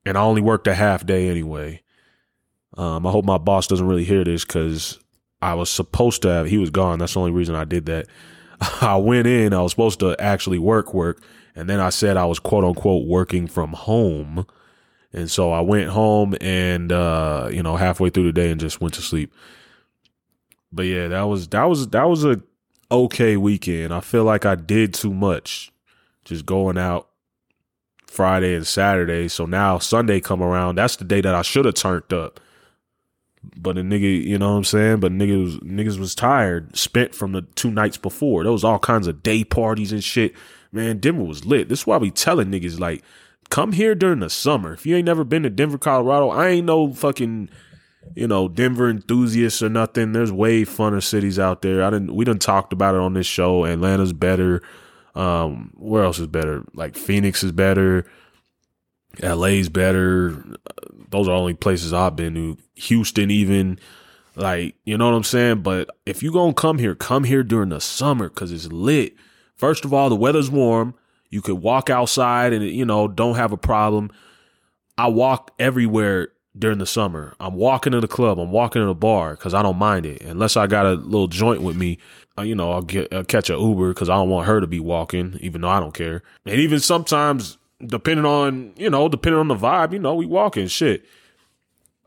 And 0.04 0.17
I 0.17 0.21
only 0.21 0.41
worked 0.41 0.67
a 0.67 0.73
half 0.73 1.06
day 1.06 1.30
anyway. 1.30 1.84
Um, 2.75 3.06
I 3.06 3.12
hope 3.12 3.23
my 3.23 3.38
boss 3.38 3.67
doesn't 3.67 3.86
really 3.86 4.04
hear 4.04 4.23
this 4.23 4.43
because 4.43 4.99
I 5.43 5.54
was 5.54 5.69
supposed 5.69 6.23
to 6.23 6.30
have, 6.30 6.47
he 6.47 6.58
was 6.58 6.71
gone. 6.71 6.97
That's 6.97 7.13
the 7.13 7.19
only 7.19 7.32
reason 7.32 7.54
I 7.54 7.65
did 7.65 7.86
that. 7.86 8.08
I 8.82 8.95
went 8.95 9.27
in, 9.27 9.54
I 9.54 9.62
was 9.62 9.71
supposed 9.73 9.99
to 9.99 10.19
actually 10.19 10.58
work, 10.58 10.93
work. 10.93 11.21
And 11.56 11.69
then 11.69 11.80
I 11.80 11.89
said 11.89 12.17
I 12.17 12.25
was 12.25 12.39
quote 12.39 12.63
unquote 12.63 13.06
working 13.06 13.45
from 13.45 13.73
home. 13.73 14.47
And 15.13 15.30
so 15.30 15.51
I 15.51 15.62
went 15.62 15.89
home 15.89 16.36
and, 16.39 16.91
uh, 16.91 17.49
you 17.51 17.62
know, 17.62 17.75
halfway 17.75 18.10
through 18.10 18.23
the 18.23 18.34
day 18.34 18.49
and 18.49 18.60
just 18.60 18.82
went 18.82 18.93
to 18.95 19.01
sleep 19.01 19.34
but 20.72 20.84
yeah, 20.84 21.08
that 21.10 21.24
was 21.24 21.48
that 21.50 21.64
was 21.66 21.88
that 21.90 22.10
was 22.10 22.26
a 22.26 22.42
okay 22.92 23.38
weekend. 23.38 23.94
I 23.94 24.00
feel 24.00 24.24
like 24.24 24.46
I 24.46 24.56
did 24.56 24.94
too 24.94 25.14
much, 25.14 25.72
just 26.26 26.46
going 26.46 26.78
out, 26.78 27.10
Friday 28.08 28.56
and 28.56 28.68
Saturday. 28.68 29.28
So 29.28 29.46
now 29.46 29.80
Sunday 29.80 30.20
come 30.20 30.42
around. 30.42 30.76
That's 30.76 30.96
the 30.96 31.06
day 31.06 31.22
that 31.22 31.36
I 31.36 31.42
should 31.42 31.66
have 31.66 31.76
turned 31.76 32.14
up. 32.14 32.40
But 33.58 33.76
the 33.76 33.82
nigga, 33.82 34.24
you 34.24 34.38
know 34.38 34.52
what 34.52 34.58
I'm 34.58 34.64
saying? 34.64 35.00
But 35.00 35.14
niggas 35.14 35.44
was 35.44 35.58
niggas 35.60 36.00
was 36.00 36.14
tired, 36.14 36.76
spent 36.78 37.16
from 37.16 37.32
the 37.32 37.42
two 37.42 37.72
nights 37.72 37.98
before. 37.98 38.44
There 38.44 38.52
was 38.52 38.64
all 38.64 38.80
kinds 38.80 39.08
of 39.08 39.24
day 39.24 39.44
parties 39.44 39.92
and 39.92 40.04
shit. 40.04 40.34
Man, 40.72 41.00
Denver 41.00 41.24
was 41.24 41.46
lit. 41.46 41.68
This 41.68 41.82
is 41.82 41.88
why 41.88 41.98
we 41.98 42.12
telling 42.12 42.50
niggas 42.50 42.80
like, 42.80 43.04
come 43.50 43.74
here 43.74 43.96
during 43.96 44.20
the 44.20 44.30
summer. 44.30 44.74
If 44.74 44.86
you 44.86 44.96
ain't 44.96 45.06
never 45.06 45.24
been 45.24 45.44
to 45.44 45.50
Denver, 45.50 45.78
Colorado, 45.78 46.30
I 46.30 46.50
ain't 46.50 46.66
no 46.66 46.94
fucking, 46.94 47.50
you 48.16 48.28
know, 48.28 48.48
Denver 48.48 48.90
enthusiasts 48.90 49.62
or 49.62 49.70
nothing. 49.70 50.12
There's 50.12 50.32
way 50.32 50.64
funner 50.64 51.02
cities 51.02 51.40
out 51.40 51.62
there. 51.62 51.84
I 51.84 51.90
didn't 51.90 52.16
we 52.16 52.26
done 52.26 52.40
talked 52.40 52.74
about 52.74 52.96
it 52.96 53.02
on 53.02 53.14
this 53.14 53.28
show. 53.28 53.66
Atlanta's 53.66 54.14
better. 54.14 54.62
Um, 55.16 55.72
where 55.76 56.04
else 56.04 56.20
is 56.20 56.28
better? 56.28 56.64
Like 56.74 56.96
Phoenix 56.96 57.44
is 57.44 57.52
better. 57.52 58.06
LA's 59.22 59.70
better. 59.70 60.44
Those 61.10 61.28
are 61.28 61.36
only 61.36 61.54
places 61.54 61.94
I've 61.94 62.16
been 62.16 62.34
to. 62.36 62.58
Houston, 62.76 63.30
even. 63.30 63.80
Like, 64.36 64.76
you 64.86 64.98
know 64.98 65.10
what 65.10 65.16
I'm 65.16 65.24
saying? 65.24 65.62
But 65.62 65.90
if 66.06 66.24
you 66.24 66.32
gonna 66.32 66.54
come 66.54 66.78
here, 66.78 66.96
come 66.96 67.26
here 67.26 67.44
during 67.44 67.70
the 67.70 67.82
summer 67.82 68.30
because 68.30 68.52
it's 68.52 68.72
lit. 68.72 69.16
First 69.56 69.84
of 69.84 69.94
all, 69.94 70.10
the 70.10 70.16
weather's 70.16 70.50
warm. 70.50 70.96
You 71.30 71.42
could 71.42 71.56
walk 71.56 71.90
outside 71.90 72.52
and, 72.54 72.64
you 72.64 72.86
know, 72.86 73.08
don't 73.08 73.36
have 73.36 73.52
a 73.52 73.58
problem. 73.58 74.12
I 74.98 75.08
walk 75.08 75.52
everywhere 75.60 76.30
during 76.58 76.80
the 76.80 76.86
summer. 76.86 77.34
I'm 77.40 77.56
walking 77.56 77.92
to 77.94 78.02
the 78.02 78.08
club. 78.08 78.40
I'm 78.40 78.52
walking 78.52 78.82
to 78.82 78.88
the 78.88 78.96
bar 78.96 79.32
because 79.32 79.54
I 79.54 79.62
don't 79.62 79.78
mind 79.78 80.06
it. 80.06 80.22
Unless 80.22 80.58
I 80.58 80.68
got 80.68 80.86
a 80.86 80.94
little 80.94 81.28
joint 81.28 81.62
with 81.62 81.78
me, 81.78 81.98
uh, 82.38 82.42
you 82.42 82.56
know, 82.56 82.72
I'll 82.72 82.82
get 82.82 83.14
I'll 83.14 83.24
catch 83.24 83.50
an 83.50 83.60
Uber 83.60 83.94
because 83.94 84.10
I 84.10 84.16
don't 84.16 84.30
want 84.30 84.48
her 84.48 84.60
to 84.60 84.68
be 84.68 84.80
walking, 84.80 85.38
even 85.42 85.62
though 85.62 85.70
I 85.70 85.80
don't 85.80 85.94
care. 85.94 86.24
And 86.46 86.60
even 86.60 86.80
sometimes 86.80 87.58
depending 87.86 88.26
on 88.26 88.74
you 88.78 88.90
know 88.90 89.10
depending 89.10 89.40
on 89.40 89.48
the 89.48 89.56
vibe 89.56 89.94
you 89.94 90.00
know 90.00 90.14
we 90.16 90.26
walking 90.26 90.68
shit 90.68 91.04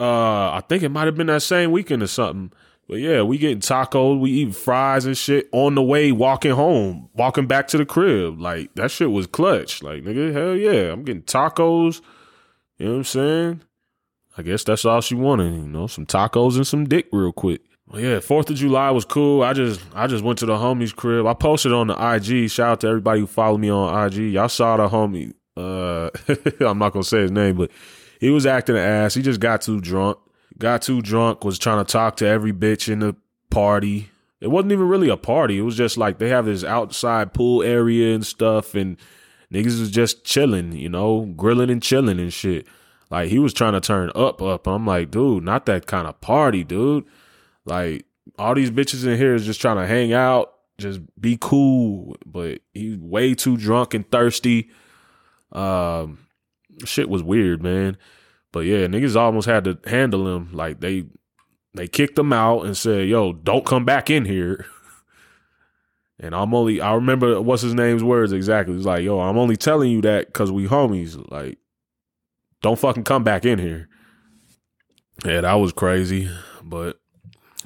uh 0.00 0.50
i 0.50 0.62
think 0.68 0.82
it 0.82 0.88
might 0.88 1.06
have 1.06 1.16
been 1.16 1.26
that 1.26 1.42
same 1.42 1.72
weekend 1.72 2.02
or 2.02 2.06
something 2.06 2.52
but 2.88 2.96
yeah 2.96 3.22
we 3.22 3.38
getting 3.38 3.60
tacos 3.60 4.18
we 4.20 4.30
eating 4.30 4.52
fries 4.52 5.04
and 5.04 5.16
shit 5.16 5.48
on 5.52 5.74
the 5.74 5.82
way 5.82 6.12
walking 6.12 6.52
home 6.52 7.08
walking 7.14 7.46
back 7.46 7.66
to 7.66 7.78
the 7.78 7.86
crib 7.86 8.40
like 8.40 8.72
that 8.74 8.90
shit 8.90 9.10
was 9.10 9.26
clutch 9.26 9.82
like 9.82 10.02
nigga 10.02 10.32
hell 10.32 10.56
yeah 10.56 10.92
i'm 10.92 11.02
getting 11.02 11.22
tacos 11.22 12.00
you 12.78 12.86
know 12.86 12.92
what 12.92 12.98
i'm 12.98 13.04
saying 13.04 13.60
i 14.36 14.42
guess 14.42 14.64
that's 14.64 14.84
all 14.84 15.00
she 15.00 15.14
wanted 15.14 15.52
you 15.54 15.68
know 15.68 15.86
some 15.86 16.06
tacos 16.06 16.56
and 16.56 16.66
some 16.66 16.84
dick 16.84 17.06
real 17.12 17.32
quick 17.32 17.62
yeah, 17.92 18.18
Fourth 18.18 18.48
of 18.48 18.56
July 18.56 18.90
was 18.92 19.04
cool. 19.04 19.42
I 19.42 19.52
just 19.52 19.78
I 19.94 20.06
just 20.06 20.24
went 20.24 20.38
to 20.38 20.46
the 20.46 20.54
homie's 20.54 20.94
crib. 20.94 21.26
I 21.26 21.34
posted 21.34 21.70
on 21.70 21.88
the 21.88 22.14
IG. 22.14 22.50
Shout 22.50 22.70
out 22.70 22.80
to 22.80 22.88
everybody 22.88 23.20
who 23.20 23.26
followed 23.26 23.58
me 23.58 23.68
on 23.68 24.06
IG. 24.06 24.32
Y'all 24.32 24.48
saw 24.48 24.78
the 24.78 24.88
homie 24.88 25.34
uh, 25.56 26.10
I'm 26.60 26.78
not 26.78 26.92
gonna 26.92 27.04
say 27.04 27.20
his 27.20 27.30
name, 27.30 27.56
but 27.56 27.70
he 28.20 28.30
was 28.30 28.46
acting 28.46 28.76
an 28.76 28.82
ass. 28.82 29.14
He 29.14 29.22
just 29.22 29.40
got 29.40 29.62
too 29.62 29.80
drunk. 29.80 30.18
Got 30.58 30.82
too 30.82 31.02
drunk. 31.02 31.44
Was 31.44 31.58
trying 31.58 31.84
to 31.84 31.90
talk 31.90 32.16
to 32.16 32.26
every 32.26 32.52
bitch 32.52 32.88
in 32.88 33.00
the 33.00 33.16
party. 33.50 34.10
It 34.40 34.48
wasn't 34.48 34.72
even 34.72 34.88
really 34.88 35.08
a 35.08 35.16
party. 35.16 35.58
It 35.58 35.62
was 35.62 35.76
just 35.76 35.96
like 35.96 36.18
they 36.18 36.28
have 36.28 36.46
this 36.46 36.64
outside 36.64 37.32
pool 37.32 37.62
area 37.62 38.14
and 38.14 38.26
stuff, 38.26 38.74
and 38.74 38.96
niggas 39.52 39.80
was 39.80 39.90
just 39.90 40.24
chilling, 40.24 40.72
you 40.72 40.88
know, 40.88 41.22
grilling 41.36 41.70
and 41.70 41.82
chilling 41.82 42.18
and 42.18 42.32
shit. 42.32 42.66
Like 43.10 43.28
he 43.28 43.38
was 43.38 43.54
trying 43.54 43.74
to 43.74 43.80
turn 43.80 44.10
up, 44.14 44.42
up. 44.42 44.66
I'm 44.66 44.86
like, 44.86 45.10
dude, 45.10 45.44
not 45.44 45.66
that 45.66 45.86
kind 45.86 46.06
of 46.06 46.20
party, 46.20 46.64
dude. 46.64 47.04
Like 47.64 48.06
all 48.38 48.54
these 48.54 48.70
bitches 48.70 49.06
in 49.06 49.16
here 49.16 49.34
is 49.34 49.44
just 49.44 49.60
trying 49.60 49.76
to 49.76 49.86
hang 49.86 50.12
out, 50.12 50.54
just 50.78 51.00
be 51.20 51.38
cool. 51.40 52.16
But 52.26 52.60
he's 52.72 52.96
way 52.98 53.34
too 53.34 53.56
drunk 53.56 53.94
and 53.94 54.10
thirsty 54.10 54.70
um, 55.54 56.18
shit 56.84 57.08
was 57.08 57.22
weird, 57.22 57.62
man. 57.62 57.96
But 58.52 58.60
yeah, 58.60 58.86
niggas 58.86 59.16
almost 59.16 59.46
had 59.46 59.64
to 59.64 59.78
handle 59.86 60.34
him. 60.34 60.50
Like 60.52 60.80
they 60.80 61.04
they 61.74 61.88
kicked 61.88 62.18
him 62.18 62.32
out 62.32 62.66
and 62.66 62.76
said, 62.76 63.08
"Yo, 63.08 63.32
don't 63.32 63.64
come 63.64 63.84
back 63.84 64.10
in 64.10 64.24
here." 64.24 64.66
and 66.20 66.34
I'm 66.34 66.54
only 66.54 66.80
I 66.80 66.94
remember 66.94 67.40
what's 67.40 67.62
his 67.62 67.74
name's 67.74 68.04
words 68.04 68.32
exactly. 68.32 68.74
He's 68.74 68.86
like, 68.86 69.04
"Yo, 69.04 69.20
I'm 69.20 69.38
only 69.38 69.56
telling 69.56 69.90
you 69.90 70.00
that 70.02 70.26
because 70.26 70.52
we 70.52 70.66
homies. 70.66 71.18
Like, 71.30 71.58
don't 72.64 72.78
fucking 72.78 73.04
come 73.04 73.22
back 73.22 73.44
in 73.44 73.58
here." 73.58 73.88
Yeah, 75.24 75.42
that 75.42 75.54
was 75.54 75.72
crazy. 75.72 76.30
But 76.62 76.98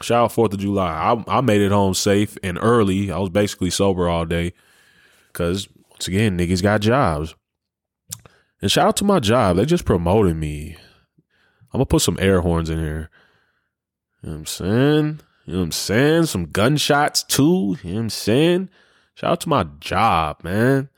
shout 0.01 0.25
out 0.25 0.33
Fourth 0.33 0.53
of 0.53 0.59
July. 0.59 0.91
I 0.91 1.39
I 1.39 1.41
made 1.41 1.61
it 1.61 1.73
home 1.73 1.95
safe 1.95 2.37
and 2.43 2.59
early. 2.61 3.11
I 3.11 3.19
was 3.19 3.31
basically 3.31 3.71
sober 3.71 4.09
all 4.09 4.25
day 4.25 4.53
because 5.29 5.69
once 5.91 6.09
again, 6.09 6.37
niggas 6.37 6.63
got 6.63 6.81
jobs. 6.81 7.35
And 8.61 8.71
shout 8.71 8.89
out 8.89 8.97
to 8.97 9.05
my 9.05 9.21
job. 9.21 9.57
They 9.57 9.65
just 9.65 9.85
promoted 9.85 10.37
me. 10.37 10.77
I'm 11.73 11.79
gonna 11.79 11.87
put 11.87 12.03
some 12.03 12.19
air 12.21 12.41
horns 12.41 12.69
in 12.69 12.79
here. 12.79 13.09
You 14.23 14.31
know 14.31 14.33
what 14.33 14.39
I'm 14.39 14.47
saying? 14.47 15.21
You 15.47 15.53
know 15.53 15.59
what 15.61 15.65
I'm 15.65 15.73
saying? 15.73 16.27
Some 16.27 16.47
gunshots 16.47 17.23
too. 17.23 17.77
You 17.85 17.91
know 17.91 17.95
what 17.95 18.01
I'm 18.01 18.11
saying? 18.11 18.69
Shout 19.15 19.31
out 19.31 19.41
to 19.43 19.49
my 19.49 19.65
job, 19.79 20.43
man. 20.43 20.89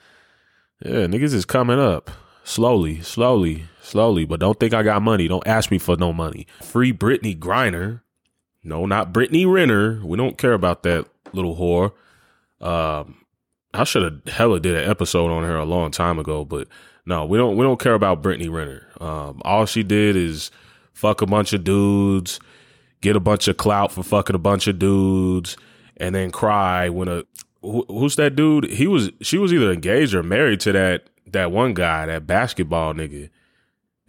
Yeah, 0.83 1.07
niggas 1.07 1.35
is 1.35 1.45
coming 1.45 1.79
up. 1.79 2.11
Slowly, 2.45 3.03
slowly, 3.03 3.65
slowly. 3.83 4.25
But 4.25 4.40
don't 4.40 4.59
think 4.59 4.75
I 4.75 4.83
got 4.83 5.03
money. 5.03 5.29
Don't 5.29 5.47
ask 5.47 5.71
me 5.71 5.79
for 5.79 5.97
no 5.97 6.12
money. 6.12 6.47
Free 6.62 6.93
Brittney 6.93 7.38
Griner. 7.38 8.03
No, 8.62 8.87
not 8.87 9.12
Brittany 9.12 9.47
Renner. 9.47 10.05
We 10.05 10.16
don't 10.16 10.37
care 10.37 10.53
about 10.53 10.83
that 10.83 11.07
little 11.33 11.57
whore. 11.57 11.93
Um, 12.64 13.25
I 13.73 13.85
should 13.85 14.03
have 14.03 14.35
hella 14.35 14.61
did 14.61 14.77
an 14.77 14.88
episode 14.88 15.31
on 15.31 15.45
her 15.45 15.57
a 15.57 15.64
long 15.64 15.90
time 15.90 16.19
ago, 16.19 16.45
but 16.45 16.69
no, 17.07 17.25
we 17.25 17.38
don't 17.38 17.57
we 17.57 17.64
don't 17.64 17.81
care 17.81 17.95
about 17.95 18.23
Brittany 18.23 18.49
Renner. 18.49 18.87
Um, 19.01 19.40
all 19.45 19.64
she 19.64 19.83
did 19.83 20.16
is 20.16 20.51
fuck 20.93 21.23
a 21.23 21.27
bunch 21.27 21.53
of 21.53 21.64
dudes, 21.64 22.40
get 23.01 23.16
a 23.16 23.21
bunch 23.21 23.49
of 23.49 23.57
clout 23.57 23.93
for 23.93 24.03
fucking 24.03 24.37
a 24.37 24.40
bunch 24.40 24.66
of 24.66 24.79
dudes, 24.79 25.57
and 25.97 26.14
then 26.14 26.31
cry 26.31 26.88
when 26.88 27.09
a 27.09 27.25
who, 27.62 27.85
who's 27.88 28.16
that 28.16 28.37
dude? 28.37 28.64
He 28.71 28.87
was 28.87 29.11
she 29.23 29.38
was 29.38 29.53
either 29.53 29.73
engaged 29.73 30.14
or 30.14 30.23
married 30.23 30.61
to 30.61 30.73
that 30.73 31.05
that 31.27 31.53
one 31.53 31.75
guy, 31.75 32.07
that 32.07 32.27
basketball 32.27 32.93
nigga, 32.93 33.31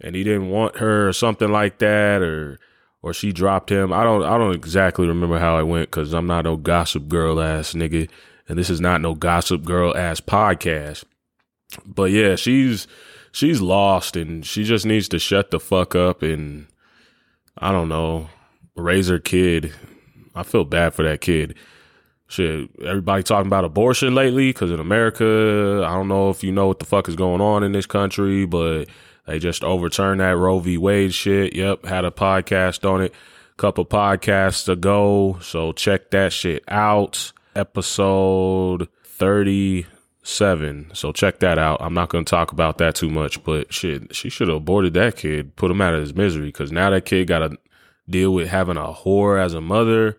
and 0.02 0.14
he 0.14 0.24
didn't 0.24 0.50
want 0.50 0.76
her 0.76 1.08
or 1.08 1.12
something 1.12 1.50
like 1.50 1.78
that, 1.78 2.22
or 2.22 2.58
or 3.02 3.12
she 3.12 3.32
dropped 3.32 3.70
him. 3.70 3.92
I 3.92 4.04
don't 4.04 4.22
I 4.22 4.38
don't 4.38 4.54
exactly 4.54 5.06
remember 5.06 5.38
how 5.38 5.58
it 5.58 5.64
went 5.64 5.90
because 5.90 6.12
I'm 6.12 6.26
not 6.26 6.44
no 6.44 6.56
gossip 6.56 7.08
girl 7.08 7.40
ass 7.40 7.72
nigga, 7.72 8.08
and 8.48 8.58
this 8.58 8.70
is 8.70 8.80
not 8.80 9.00
no 9.00 9.14
gossip 9.14 9.64
girl 9.64 9.96
ass 9.96 10.20
podcast 10.20 11.04
but 11.86 12.10
yeah, 12.10 12.36
she's 12.36 12.86
she's 13.30 13.60
lost 13.60 14.16
and 14.16 14.44
she 14.44 14.64
just 14.64 14.86
needs 14.86 15.08
to 15.08 15.18
shut 15.18 15.50
the 15.50 15.60
fuck 15.60 15.94
up 15.94 16.22
and 16.22 16.66
I 17.58 17.72
don't 17.72 17.88
know, 17.88 18.28
raise 18.76 19.08
her 19.08 19.18
kid. 19.18 19.72
I 20.34 20.42
feel 20.42 20.64
bad 20.64 20.94
for 20.94 21.02
that 21.02 21.20
kid. 21.20 21.54
Shit, 22.28 22.70
everybody 22.82 23.22
talking 23.22 23.46
about 23.46 23.64
abortion 23.64 24.14
lately 24.14 24.48
because 24.48 24.70
in 24.70 24.80
America, 24.80 25.84
I 25.86 25.92
don't 25.92 26.08
know 26.08 26.30
if 26.30 26.42
you 26.42 26.50
know 26.50 26.66
what 26.66 26.78
the 26.78 26.86
fuck 26.86 27.08
is 27.08 27.16
going 27.16 27.42
on 27.42 27.62
in 27.62 27.72
this 27.72 27.86
country, 27.86 28.46
but 28.46 28.86
they 29.26 29.38
just 29.38 29.62
overturned 29.62 30.20
that 30.20 30.36
Roe 30.36 30.58
v. 30.58 30.76
Wade 30.78 31.14
shit. 31.14 31.54
Yep, 31.54 31.84
had 31.84 32.04
a 32.04 32.10
podcast 32.10 32.88
on 32.88 33.02
it 33.02 33.12
a 33.52 33.56
couple 33.56 33.84
podcasts 33.84 34.68
ago, 34.68 35.38
so 35.40 35.72
check 35.72 36.10
that 36.10 36.32
shit 36.32 36.64
out. 36.68 37.32
Episode 37.54 38.88
37. 39.04 40.90
So 40.94 41.12
check 41.12 41.38
that 41.40 41.58
out. 41.58 41.80
I'm 41.80 41.94
not 41.94 42.08
going 42.08 42.24
to 42.24 42.30
talk 42.30 42.50
about 42.50 42.78
that 42.78 42.94
too 42.94 43.10
much, 43.10 43.44
but 43.44 43.72
shit, 43.72 44.14
she 44.14 44.28
should 44.28 44.48
have 44.48 44.56
aborted 44.56 44.94
that 44.94 45.16
kid, 45.16 45.54
put 45.54 45.70
him 45.70 45.80
out 45.80 45.94
of 45.94 46.00
his 46.00 46.14
misery 46.14 46.46
because 46.46 46.72
now 46.72 46.90
that 46.90 47.04
kid 47.04 47.28
got 47.28 47.40
to 47.40 47.58
deal 48.08 48.32
with 48.32 48.48
having 48.48 48.76
a 48.76 48.92
whore 48.92 49.40
as 49.40 49.54
a 49.54 49.60
mother, 49.60 50.18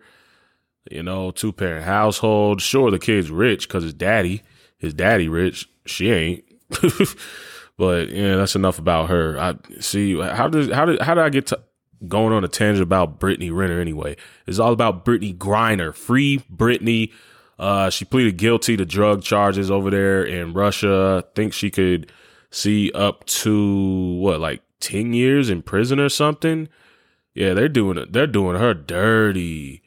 you 0.90 1.04
know, 1.04 1.32
two 1.32 1.52
parent 1.52 1.86
household. 1.86 2.62
Sure, 2.62 2.92
the 2.92 3.00
kid's 3.00 3.32
rich 3.32 3.68
because 3.68 3.84
his 3.84 3.94
daddy, 3.94 4.44
his 4.78 4.94
daddy 4.94 5.28
rich. 5.28 5.70
She 5.86 6.12
ain't. 6.12 6.46
but 7.78 8.10
yeah, 8.10 8.36
that's 8.36 8.56
enough 8.56 8.80
about 8.80 9.10
her. 9.10 9.40
I 9.40 9.56
see. 9.80 10.20
How 10.20 10.48
did 10.48 10.72
how 10.72 10.86
did 10.86 11.02
how 11.02 11.14
did 11.14 11.24
I 11.24 11.30
get 11.30 11.48
to 11.48 11.60
going 12.08 12.34
on 12.34 12.44
a 12.44 12.48
tangent 12.48 12.84
about 12.84 13.20
Brittany 13.20 13.52
Renner 13.52 13.80
anyway? 13.80 14.16
It's 14.48 14.60
all 14.60 14.74
about 14.74 15.06
Brittney 15.06 15.36
Griner. 15.38 15.94
Free 15.94 16.44
Brittney 16.54 17.12
uh, 17.60 17.90
she 17.90 18.06
pleaded 18.06 18.38
guilty 18.38 18.76
to 18.78 18.86
drug 18.86 19.24
charges 19.24 19.70
over 19.70 19.90
there 19.90 20.24
in 20.24 20.54
Russia. 20.54 21.24
Think 21.36 21.54
she 21.54 21.70
could 21.70 22.12
see 22.52 22.92
up 22.94 23.26
to 23.26 24.16
what, 24.20 24.40
like 24.40 24.64
10 24.80 25.14
years 25.14 25.50
in 25.50 25.62
prison 25.62 26.00
or 26.00 26.10
something. 26.10 26.68
Yeah, 27.34 27.54
they're 27.54 27.70
doing. 27.70 28.06
They're 28.10 28.28
doing 28.28 28.58
her 28.58 28.74
dirty. 28.74 29.82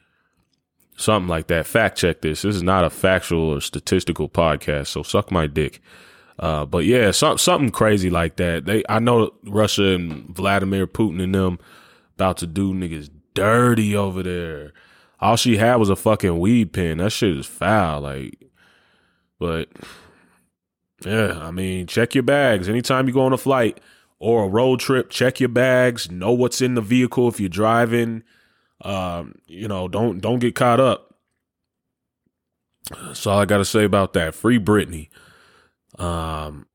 Something 0.97 1.29
like 1.29 1.47
that. 1.47 1.67
Fact 1.67 1.97
check 1.97 2.21
this. 2.21 2.41
This 2.41 2.55
is 2.55 2.63
not 2.63 2.83
a 2.83 2.89
factual 2.89 3.49
or 3.49 3.61
statistical 3.61 4.27
podcast, 4.27 4.87
so 4.87 5.03
suck 5.03 5.31
my 5.31 5.45
dick. 5.45 5.81
Uh, 6.39 6.65
but 6.65 6.85
yeah, 6.85 7.11
some, 7.11 7.37
something 7.37 7.71
crazy 7.71 8.09
like 8.09 8.35
that. 8.35 8.65
They, 8.65 8.83
I 8.87 8.99
know 8.99 9.31
Russia 9.43 9.95
and 9.95 10.35
Vladimir 10.35 10.85
Putin 10.85 11.21
and 11.21 11.33
them 11.33 11.59
about 12.15 12.37
to 12.37 12.47
do 12.47 12.73
niggas 12.73 13.09
dirty 13.33 13.95
over 13.95 14.23
there 14.23 14.73
all 15.19 15.35
she 15.35 15.57
had 15.57 15.75
was 15.75 15.89
a 15.89 15.95
fucking 15.95 16.39
weed 16.39 16.73
pen. 16.73 16.97
That 16.97 17.11
shit 17.11 17.37
is 17.37 17.45
foul. 17.45 18.01
Like, 18.01 18.49
but 19.39 19.69
Yeah, 21.05 21.39
I 21.39 21.51
mean, 21.51 21.87
check 21.87 22.15
your 22.15 22.23
bags 22.23 22.69
anytime 22.69 23.07
you 23.07 23.13
go 23.13 23.21
on 23.21 23.33
a 23.33 23.37
flight 23.37 23.79
or 24.19 24.43
a 24.43 24.47
road 24.47 24.79
trip. 24.79 25.09
Check 25.09 25.39
your 25.39 25.49
bags. 25.49 26.11
Know 26.11 26.31
what's 26.31 26.61
in 26.61 26.75
the 26.75 26.81
vehicle 26.81 27.27
if 27.27 27.39
you're 27.39 27.49
driving. 27.49 28.23
Um, 28.81 29.35
you 29.47 29.67
know, 29.67 29.87
don't 29.87 30.19
don't 30.19 30.39
get 30.39 30.55
caught 30.55 30.79
up. 30.79 31.15
That's 32.91 33.25
all 33.27 33.39
I 33.39 33.45
got 33.45 33.57
to 33.57 33.65
say 33.65 33.83
about 33.83 34.13
that. 34.13 34.33
Free 34.33 34.59
Brittney. 34.59 35.09
Um, 35.97 36.67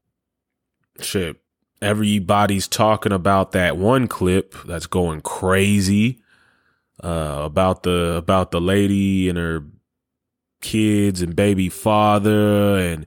shit. 1.00 1.36
Everybody's 1.80 2.68
talking 2.68 3.12
about 3.12 3.52
that 3.52 3.76
one 3.76 4.06
clip 4.06 4.54
that's 4.64 4.86
going 4.86 5.20
crazy. 5.20 6.20
Uh, 7.02 7.42
about 7.42 7.82
the 7.82 8.14
about 8.14 8.52
the 8.52 8.60
lady 8.60 9.28
and 9.28 9.36
her 9.36 9.64
kids 10.60 11.20
and 11.20 11.34
baby 11.34 11.68
father, 11.68 12.78
and 12.78 13.06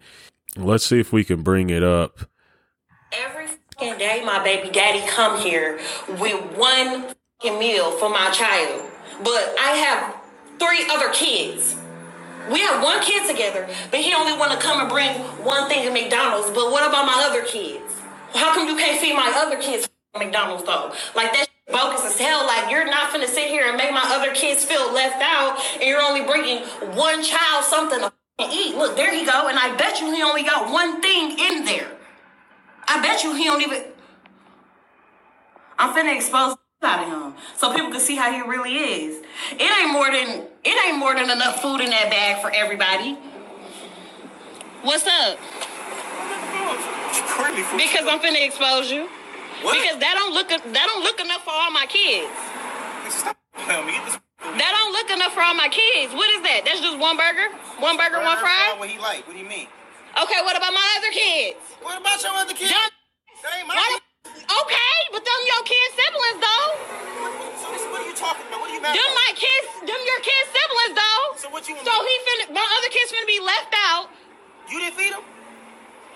let's 0.57 0.85
see 0.85 0.99
if 0.99 1.13
we 1.13 1.23
can 1.23 1.41
bring 1.41 1.69
it 1.69 1.81
up. 1.81 2.19
Every 3.13 3.47
day, 3.79 4.21
my 4.25 4.43
baby 4.43 4.69
daddy 4.69 5.01
come 5.07 5.39
here 5.39 5.79
with 6.09 6.57
one 6.57 7.05
meal 7.43 7.91
for 7.91 8.09
my 8.09 8.29
child, 8.31 8.81
but 9.23 9.55
I 9.59 9.71
have 9.77 10.15
three 10.59 10.85
other 10.91 11.09
kids. 11.13 11.77
We 12.51 12.59
have 12.59 12.83
one 12.83 13.01
kid 13.01 13.27
together, 13.27 13.67
but 13.89 13.99
he 13.99 14.13
only 14.13 14.37
want 14.37 14.51
to 14.51 14.57
come 14.57 14.79
and 14.79 14.89
bring 14.89 15.09
one 15.43 15.67
thing 15.67 15.83
to 15.85 15.91
McDonald's. 15.91 16.49
But 16.51 16.71
what 16.71 16.87
about 16.87 17.05
my 17.05 17.25
other 17.27 17.43
kids? 17.43 17.83
How 18.33 18.53
come 18.53 18.67
you 18.67 18.75
can't 18.75 18.99
feed 18.99 19.13
my 19.15 19.31
other 19.35 19.57
kids 19.57 19.89
McDonald's 20.17 20.63
though? 20.63 20.93
Like 21.15 21.33
that 21.33 21.47
bogus 21.67 22.05
as 22.05 22.17
hell. 22.17 22.45
Like 22.45 22.69
you're 22.69 22.85
not 22.85 23.11
finna 23.11 23.27
sit 23.27 23.47
here 23.47 23.67
and 23.67 23.77
make 23.77 23.91
my 23.91 24.03
other 24.05 24.33
kids 24.33 24.63
feel 24.63 24.93
left 24.93 25.21
out, 25.23 25.59
and 25.75 25.83
you're 25.83 26.01
only 26.01 26.23
bringing 26.23 26.63
one 26.95 27.23
child 27.23 27.63
something 27.63 27.99
to 27.99 28.11
eat. 28.51 28.75
Look, 28.75 28.95
there 28.95 29.13
he 29.13 29.25
go, 29.25 29.47
and 29.47 29.57
I 29.57 29.75
bet 29.75 29.99
you 29.99 30.13
he 30.13 30.21
only 30.21 30.43
got 30.43 30.71
one 30.71 31.01
thing 31.01 31.37
in 31.39 31.65
there. 31.65 31.89
I 32.87 33.01
bet 33.01 33.23
you 33.23 33.33
he 33.33 33.45
don't 33.45 33.61
even. 33.61 33.85
I'm 35.79 35.93
finna 35.95 36.15
expose 36.15 36.57
out 36.83 36.99
of 37.03 37.07
him 37.09 37.33
so 37.55 37.73
people 37.73 37.91
can 37.91 37.99
see 37.99 38.15
how 38.15 38.31
he 38.31 38.41
really 38.41 38.75
is. 38.75 39.23
It 39.51 39.61
ain't 39.81 39.91
more 39.91 40.11
than 40.11 40.47
it 40.63 40.85
ain't 40.87 40.97
more 40.97 41.13
than 41.15 41.29
enough 41.29 41.61
food 41.61 41.81
in 41.81 41.89
that 41.89 42.09
bag 42.09 42.41
for 42.41 42.51
everybody. 42.51 43.17
What's 44.83 45.05
up? 45.07 45.39
Because 47.75 48.05
I'm 48.07 48.19
finna 48.19 48.45
expose 48.45 48.91
you. 48.91 49.07
What? 49.63 49.73
Because 49.79 49.97
that 49.99 50.13
don't 50.19 50.33
look 50.33 50.49
that 50.49 50.63
don't 50.87 51.03
look 51.03 51.19
enough 51.19 51.43
for 51.43 51.51
all 51.51 51.71
my 51.71 51.85
kids. 51.87 52.29
Stop 53.09 53.37
playing 53.65 53.85
me. 53.87 53.97
That 54.45 54.71
don't 54.77 54.93
look 54.93 55.09
enough 55.09 55.33
for 55.33 55.41
all 55.41 55.55
my 55.55 55.69
kids. 55.69 56.13
What 56.13 56.29
is 56.37 56.41
that? 56.43 56.61
That's 56.65 56.81
just 56.81 56.99
one 56.99 57.17
burger? 57.17 57.49
One 57.81 57.97
burger, 57.97 58.21
one 58.21 58.37
fry? 58.37 58.75
What 58.77 58.89
he 58.89 58.99
like? 58.99 59.25
What 59.27 59.33
do 59.33 59.39
you 59.41 59.47
mean? 59.49 59.67
Okay, 60.21 60.39
what 60.45 60.55
about 60.55 60.71
my 60.71 60.85
other 61.01 61.11
kids? 61.11 61.57
What 61.81 61.99
about 61.99 62.21
your 62.21 62.31
other 62.33 62.53
kids? 62.53 62.71
John- 62.71 62.91
They 63.43 63.59
ain't 63.59 63.67
my 63.67 63.75
Why 63.75 63.83
kids. 63.89 63.99
the- 63.99 64.04
okay, 64.33 64.97
but 65.13 65.21
them 65.25 65.41
your 65.47 65.63
kids 65.65 65.91
siblings 65.97 66.39
though. 66.41 66.67
So 67.61 67.65
this, 67.73 67.83
what 67.89 68.01
are 68.03 68.09
you 68.09 68.15
talking 68.17 68.45
about? 68.49 68.59
What 68.61 68.69
are 68.71 68.75
you 68.75 68.81
mad 68.81 68.93
Them 68.95 69.05
about? 69.05 69.21
my 69.25 69.31
kids, 69.37 69.65
them 69.85 70.01
your 70.05 70.21
kids 70.21 70.47
siblings 70.53 70.93
though. 70.97 71.23
So 71.41 71.47
what 71.53 71.63
you 71.69 71.75
want 71.77 71.87
So 71.87 71.93
me- 72.01 72.09
he 72.09 72.15
finna 72.27 72.45
my 72.55 72.65
other 72.65 72.91
kids 72.91 73.09
finna 73.13 73.27
be 73.29 73.39
left 73.41 73.73
out. 73.89 74.09
You 74.71 74.79
didn't 74.81 74.97
feed 74.97 75.13
them? 75.13 75.23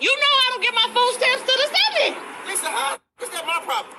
You 0.00 0.12
know 0.12 0.32
I 0.32 0.46
don't 0.54 0.62
get 0.64 0.74
my 0.74 0.88
food 0.94 1.12
stamps 1.20 1.44
to 1.46 1.54
the 1.56 1.68
seven. 1.70 2.10
Listen, 2.48 2.72
uh, 2.72 2.96
how 2.98 3.24
is 3.24 3.30
that 3.30 3.44
my 3.46 3.60
problem? 3.64 3.94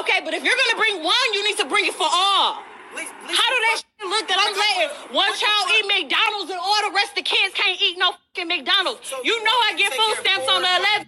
Okay, 0.00 0.20
but 0.24 0.34
if 0.34 0.44
you're 0.44 0.56
gonna 0.56 0.78
bring 0.78 1.02
one, 1.02 1.28
you 1.34 1.44
need 1.44 1.56
to 1.58 1.66
bring 1.66 1.86
it 1.86 1.94
for 1.94 2.06
all. 2.08 2.62
Least, 2.96 3.12
least 3.26 3.38
How 3.40 3.48
do 3.50 3.58
that 3.70 3.76
shit 3.80 4.06
look 4.08 4.26
that 4.28 4.38
I'm 4.38 4.54
letting 4.54 4.90
one 5.14 5.32
child 5.38 5.64
eat 5.78 5.86
McDonald's 5.86 6.50
and 6.50 6.58
all 6.60 6.80
the 6.90 6.94
rest 6.94 7.14
of 7.14 7.22
the 7.22 7.28
kids 7.28 7.54
can't 7.54 7.78
eat 7.80 7.96
no 7.98 8.12
fucking 8.12 8.48
McDonald's? 8.48 9.06
So 9.08 9.22
You 9.24 9.38
know 9.44 9.56
I 9.66 9.74
get 9.78 9.94
food 9.94 10.16
stamps 10.20 10.48
on 10.50 10.62
the 10.62 10.68
11th. 10.68 11.06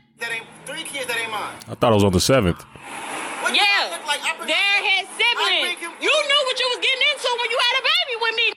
That 1.12 1.20
ain't 1.20 1.30
three 1.30 1.34
kids 1.34 1.60
that 1.60 1.68
ain't 1.68 1.68
mine. 1.68 1.72
I 1.72 1.74
thought 1.74 1.92
it 1.92 1.94
was 1.94 2.04
on 2.04 2.12
the 2.12 2.20
seventh. 2.20 2.62
What 3.42 3.54
Yeah, 3.54 3.90
look 3.90 4.06
like? 4.06 4.20
I 4.22 4.36
bring- 4.36 4.48
they're 4.48 5.06
siblings. 5.18 5.80
him- 5.80 5.92
You 6.00 6.08
knew 6.10 6.42
what 6.46 6.58
you 6.60 6.66
was 6.68 6.78
getting 6.78 7.02
into 7.12 7.28
when 7.40 7.50
you 7.50 7.58
had 7.58 7.80
a 7.80 7.82
baby 7.82 8.20
with 8.20 8.36
me. 8.36 8.52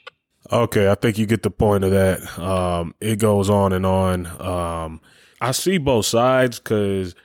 Okay, 0.52 0.92
I 0.92 0.96
think 0.96 1.18
you 1.18 1.26
get 1.26 1.42
the 1.44 1.50
point 1.52 1.84
of 1.84 1.92
that. 1.92 2.40
Um, 2.40 2.94
it 3.02 3.18
goes 3.20 3.50
on 3.50 3.74
and 3.74 3.86
on. 3.86 4.28
Um, 4.40 5.02
I 5.42 5.52
see 5.52 5.78
both 5.80 6.06
sides 6.06 6.60
because, 6.60 7.16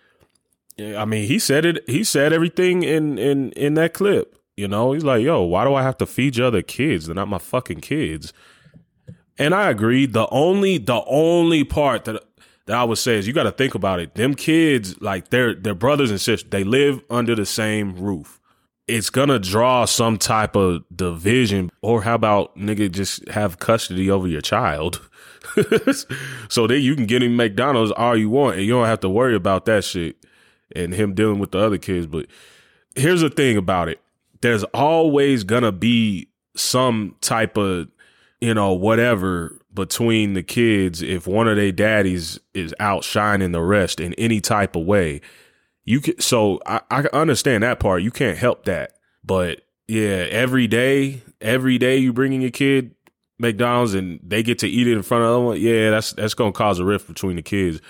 I 0.79 1.05
mean, 1.05 1.27
he 1.27 1.39
said 1.39 1.65
it. 1.67 1.85
He 1.89 2.03
said 2.03 2.33
everything 2.33 2.83
in 2.83 3.19
in 3.19 3.53
in 3.53 3.75
that 3.75 3.93
clip. 3.93 4.37
You 4.57 4.69
know, 4.69 4.93
he's 4.93 5.05
like, 5.05 5.23
"Yo, 5.23 5.43
why 5.43 5.65
do 5.65 5.75
I 5.75 5.83
have 5.83 5.99
to 5.99 6.07
feed 6.07 6.37
your 6.37 6.47
other 6.49 6.63
kids? 6.63 7.07
They're 7.07 7.15
not 7.15 7.29
my 7.29 7.39
fucking 7.39 7.81
kids." 7.83 8.33
And 9.39 9.55
I 9.55 9.69
agree. 9.71 10.07
The 10.07 10.27
only 10.31 10.79
the 10.79 11.03
only 11.07 11.63
part 11.65 12.05
that 12.07 12.23
that 12.67 12.77
I 12.77 12.85
would 12.85 12.99
say 12.99 13.17
is 13.17 13.27
you 13.27 13.33
got 13.33 13.45
to 13.45 13.53
think 13.53 13.75
about 13.75 14.01
it. 14.01 14.15
Them 14.15 14.35
kids, 14.35 15.01
like 15.01 15.31
they're 15.31 15.55
they're 15.55 15.75
brothers 15.75 16.11
and 16.11 16.21
sisters. 16.21 16.51
They 16.51 16.65
live 16.65 17.03
under 17.11 17.35
the 17.35 17.47
same 17.47 17.97
roof 17.97 18.41
it's 18.91 19.11
gonna 19.11 19.39
draw 19.39 19.85
some 19.85 20.19
type 20.19 20.57
of 20.57 20.85
division. 20.95 21.71
Or 21.81 22.03
how 22.03 22.15
about 22.15 22.57
nigga 22.57 22.91
just 22.91 23.27
have 23.29 23.59
custody 23.59 24.11
over 24.11 24.27
your 24.27 24.41
child, 24.41 25.09
so 26.49 26.67
that 26.67 26.81
you 26.81 26.95
can 26.97 27.07
get 27.07 27.23
him 27.23 27.37
McDonald's 27.37 27.93
all 27.93 28.17
you 28.17 28.29
want, 28.29 28.57
and 28.57 28.67
you 28.67 28.73
don't 28.73 28.87
have 28.87 29.01
to 29.01 29.09
worry 29.09 29.37
about 29.37 29.65
that 29.67 29.85
shit 29.85 30.17
and 30.75 30.93
him 30.93 31.15
dealing 31.15 31.39
with 31.39 31.53
the 31.53 31.59
other 31.59 31.79
kids. 31.79 32.07
But 32.07 32.27
here's 32.95 33.21
the 33.21 33.31
thing 33.31 33.57
about 33.57 33.89
it: 33.89 34.01
there's 34.41 34.65
always 34.65 35.45
gonna 35.45 35.73
be 35.73 36.29
some 36.57 37.15
type 37.21 37.57
of 37.57 37.89
you 38.41 38.55
know 38.55 38.73
whatever 38.73 39.60
between 39.73 40.33
the 40.35 40.43
kids 40.43 41.01
if 41.03 41.27
one 41.27 41.47
of 41.47 41.57
their 41.57 41.73
daddies 41.73 42.39
is 42.55 42.75
outshining 42.81 43.53
the 43.53 43.63
rest 43.63 44.01
in 44.01 44.13
any 44.15 44.41
type 44.41 44.75
of 44.75 44.85
way 44.85 45.21
you 45.85 46.01
can 46.01 46.21
so 46.21 46.61
I, 46.67 46.81
I 46.91 47.05
understand 47.13 47.63
that 47.63 47.81
part. 47.81 48.03
You 48.03 48.11
can't 48.11 48.39
help 48.39 48.65
that. 48.67 48.93
But 49.25 49.63
yeah 49.89 50.27
every 50.31 50.69
day 50.69 51.23
every 51.41 51.77
day 51.77 51.97
you 51.97 52.13
bringing 52.13 52.41
your 52.41 52.53
kid 52.53 52.95
mcdonald's 53.41 53.93
and 53.93 54.21
they 54.23 54.41
get 54.41 54.61
to 54.61 54.69
eat 54.69 54.87
it 54.87 54.93
in 54.93 55.03
front 55.03 55.25
of 55.25 55.55
them 55.55 55.61
yeah 55.61 55.91
that's 55.91 56.13
that's 56.13 56.35
gonna 56.35 56.53
cause 56.53 56.79
a 56.79 56.85
rift 56.85 57.09
between 57.09 57.37
the 57.37 57.43
kids. 57.43 57.81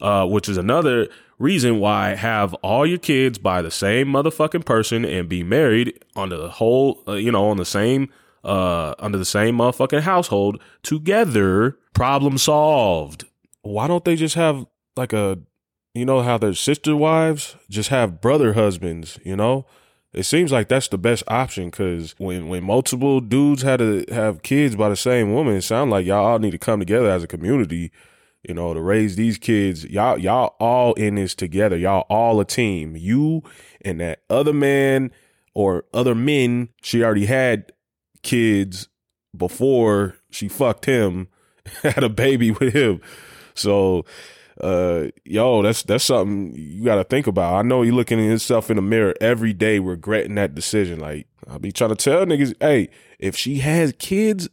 Uh, 0.00 0.26
which 0.26 0.48
is 0.48 0.56
another 0.56 1.06
reason 1.38 1.78
why 1.78 2.14
have 2.16 2.54
all 2.54 2.84
your 2.84 2.98
kids 2.98 3.38
by 3.38 3.62
the 3.62 3.70
same 3.70 4.08
motherfucking 4.08 4.64
person 4.64 5.04
and 5.04 5.28
be 5.28 5.44
married 5.44 6.02
on 6.16 6.30
the 6.30 6.48
whole 6.48 7.04
uh, 7.06 7.12
you 7.12 7.30
know 7.30 7.48
on 7.50 7.56
the 7.56 7.64
same 7.64 8.08
uh 8.44 8.94
under 8.98 9.18
the 9.18 9.24
same 9.24 9.56
motherfucking 9.56 10.00
household 10.00 10.60
together 10.82 11.78
problem 11.94 12.36
solved 12.36 13.24
why 13.62 13.86
don't 13.86 14.04
they 14.04 14.16
just 14.16 14.34
have 14.34 14.66
like 14.96 15.12
a 15.12 15.38
you 15.94 16.04
know 16.04 16.22
how 16.22 16.38
their 16.38 16.54
sister 16.54 16.96
wives 16.96 17.56
just 17.68 17.90
have 17.90 18.20
brother 18.20 18.54
husbands, 18.54 19.18
you 19.24 19.36
know? 19.36 19.66
It 20.12 20.24
seems 20.24 20.52
like 20.52 20.68
that's 20.68 20.88
the 20.88 20.98
best 20.98 21.22
option 21.26 21.66
because 21.66 22.14
when, 22.18 22.48
when 22.48 22.64
multiple 22.64 23.20
dudes 23.20 23.62
had 23.62 23.78
to 23.78 24.04
have 24.10 24.42
kids 24.42 24.76
by 24.76 24.90
the 24.90 24.96
same 24.96 25.32
woman, 25.32 25.56
it 25.56 25.62
sounds 25.62 25.90
like 25.90 26.04
y'all 26.04 26.26
all 26.26 26.38
need 26.38 26.50
to 26.50 26.58
come 26.58 26.80
together 26.80 27.08
as 27.08 27.22
a 27.22 27.26
community, 27.26 27.90
you 28.42 28.52
know, 28.52 28.74
to 28.74 28.80
raise 28.80 29.16
these 29.16 29.38
kids. 29.38 29.86
Y'all, 29.86 30.18
y'all 30.18 30.54
all 30.60 30.92
in 30.94 31.14
this 31.14 31.34
together. 31.34 31.78
Y'all 31.78 32.06
all 32.10 32.40
a 32.40 32.44
team. 32.44 32.94
You 32.94 33.42
and 33.82 34.00
that 34.00 34.22
other 34.28 34.52
man 34.52 35.12
or 35.54 35.86
other 35.94 36.14
men, 36.14 36.68
she 36.82 37.02
already 37.02 37.26
had 37.26 37.72
kids 38.22 38.88
before 39.36 40.16
she 40.30 40.48
fucked 40.48 40.84
him, 40.84 41.28
had 41.82 42.04
a 42.04 42.08
baby 42.08 42.50
with 42.50 42.74
him. 42.74 43.00
So, 43.54 44.04
uh, 44.60 45.06
yo, 45.24 45.62
that's 45.62 45.82
that's 45.82 46.04
something 46.04 46.54
you 46.54 46.84
got 46.84 46.96
to 46.96 47.04
think 47.04 47.26
about. 47.26 47.54
I 47.54 47.62
know 47.62 47.82
you 47.82 47.94
looking 47.94 48.20
at 48.20 48.24
yourself 48.24 48.70
in 48.70 48.76
the 48.76 48.82
mirror 48.82 49.14
every 49.20 49.52
day, 49.52 49.78
regretting 49.78 50.34
that 50.36 50.54
decision. 50.54 51.00
Like 51.00 51.26
I 51.48 51.58
be 51.58 51.72
trying 51.72 51.90
to 51.90 51.96
tell 51.96 52.24
niggas, 52.24 52.54
hey, 52.60 52.88
if 53.18 53.36
she 53.36 53.58
has 53.58 53.94
kids, 53.98 54.48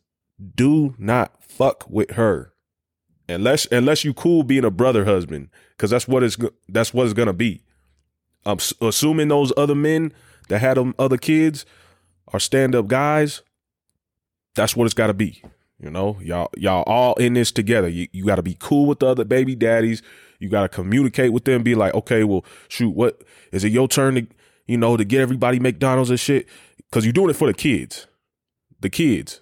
do 0.56 0.96
not 0.98 1.44
fuck 1.44 1.90
with 1.90 2.12
her, 2.12 2.54
unless 3.28 3.66
unless 3.72 4.04
you 4.04 4.14
cool 4.14 4.44
being 4.44 4.66
a 4.66 4.72
brother 4.72 5.06
husband, 5.06 5.50
because 5.72 5.90
that's 5.90 6.08
what 6.08 6.24
it's 6.24 6.38
that's 6.68 6.94
what 6.94 7.06
it's 7.06 7.14
gonna 7.14 7.34
be. 7.34 7.64
I'm 8.46 8.58
assuming 8.82 9.28
those 9.28 9.52
other 9.58 9.76
men 9.76 10.14
that 10.48 10.60
had 10.60 10.78
them 10.78 10.96
other 10.98 11.18
kids 11.18 11.66
are 12.30 12.40
stand 12.40 12.76
up 12.76 12.88
guys. 12.88 13.42
That's 14.60 14.76
what 14.76 14.84
it's 14.84 14.94
got 14.94 15.08
to 15.08 15.14
be. 15.14 15.42
You 15.82 15.90
know, 15.90 16.20
y'all 16.22 16.50
y'all 16.58 16.84
all 16.84 17.14
in 17.14 17.34
this 17.34 17.50
together. 17.50 17.88
You 17.88 18.10
you 18.12 18.26
got 18.26 18.36
to 18.36 18.44
be 18.44 18.58
cool 18.60 18.88
with 18.88 19.00
the 19.00 19.08
other 19.08 19.24
baby 19.24 19.56
daddies. 19.56 20.02
You 20.38 20.50
got 20.50 20.64
to 20.64 20.68
communicate 20.68 21.32
with 21.32 21.46
them. 21.46 21.64
Be 21.64 21.76
like, 21.76 21.94
okay, 21.94 22.26
well, 22.26 22.44
shoot, 22.68 22.90
what 22.90 23.24
is 23.54 23.64
it 23.64 23.72
your 23.72 23.88
turn 23.88 24.16
to 24.16 24.28
you 24.68 24.76
know 24.76 24.98
to 24.98 25.06
get 25.06 25.22
everybody 25.22 25.62
McDonald's 25.62 26.10
and 26.10 26.20
shit? 26.20 26.46
Because 26.90 27.06
you're 27.06 27.14
doing 27.14 27.30
it 27.30 27.38
for 27.38 27.48
the 27.48 27.54
kids, 27.54 28.08
the 28.82 28.90
kids. 28.90 29.40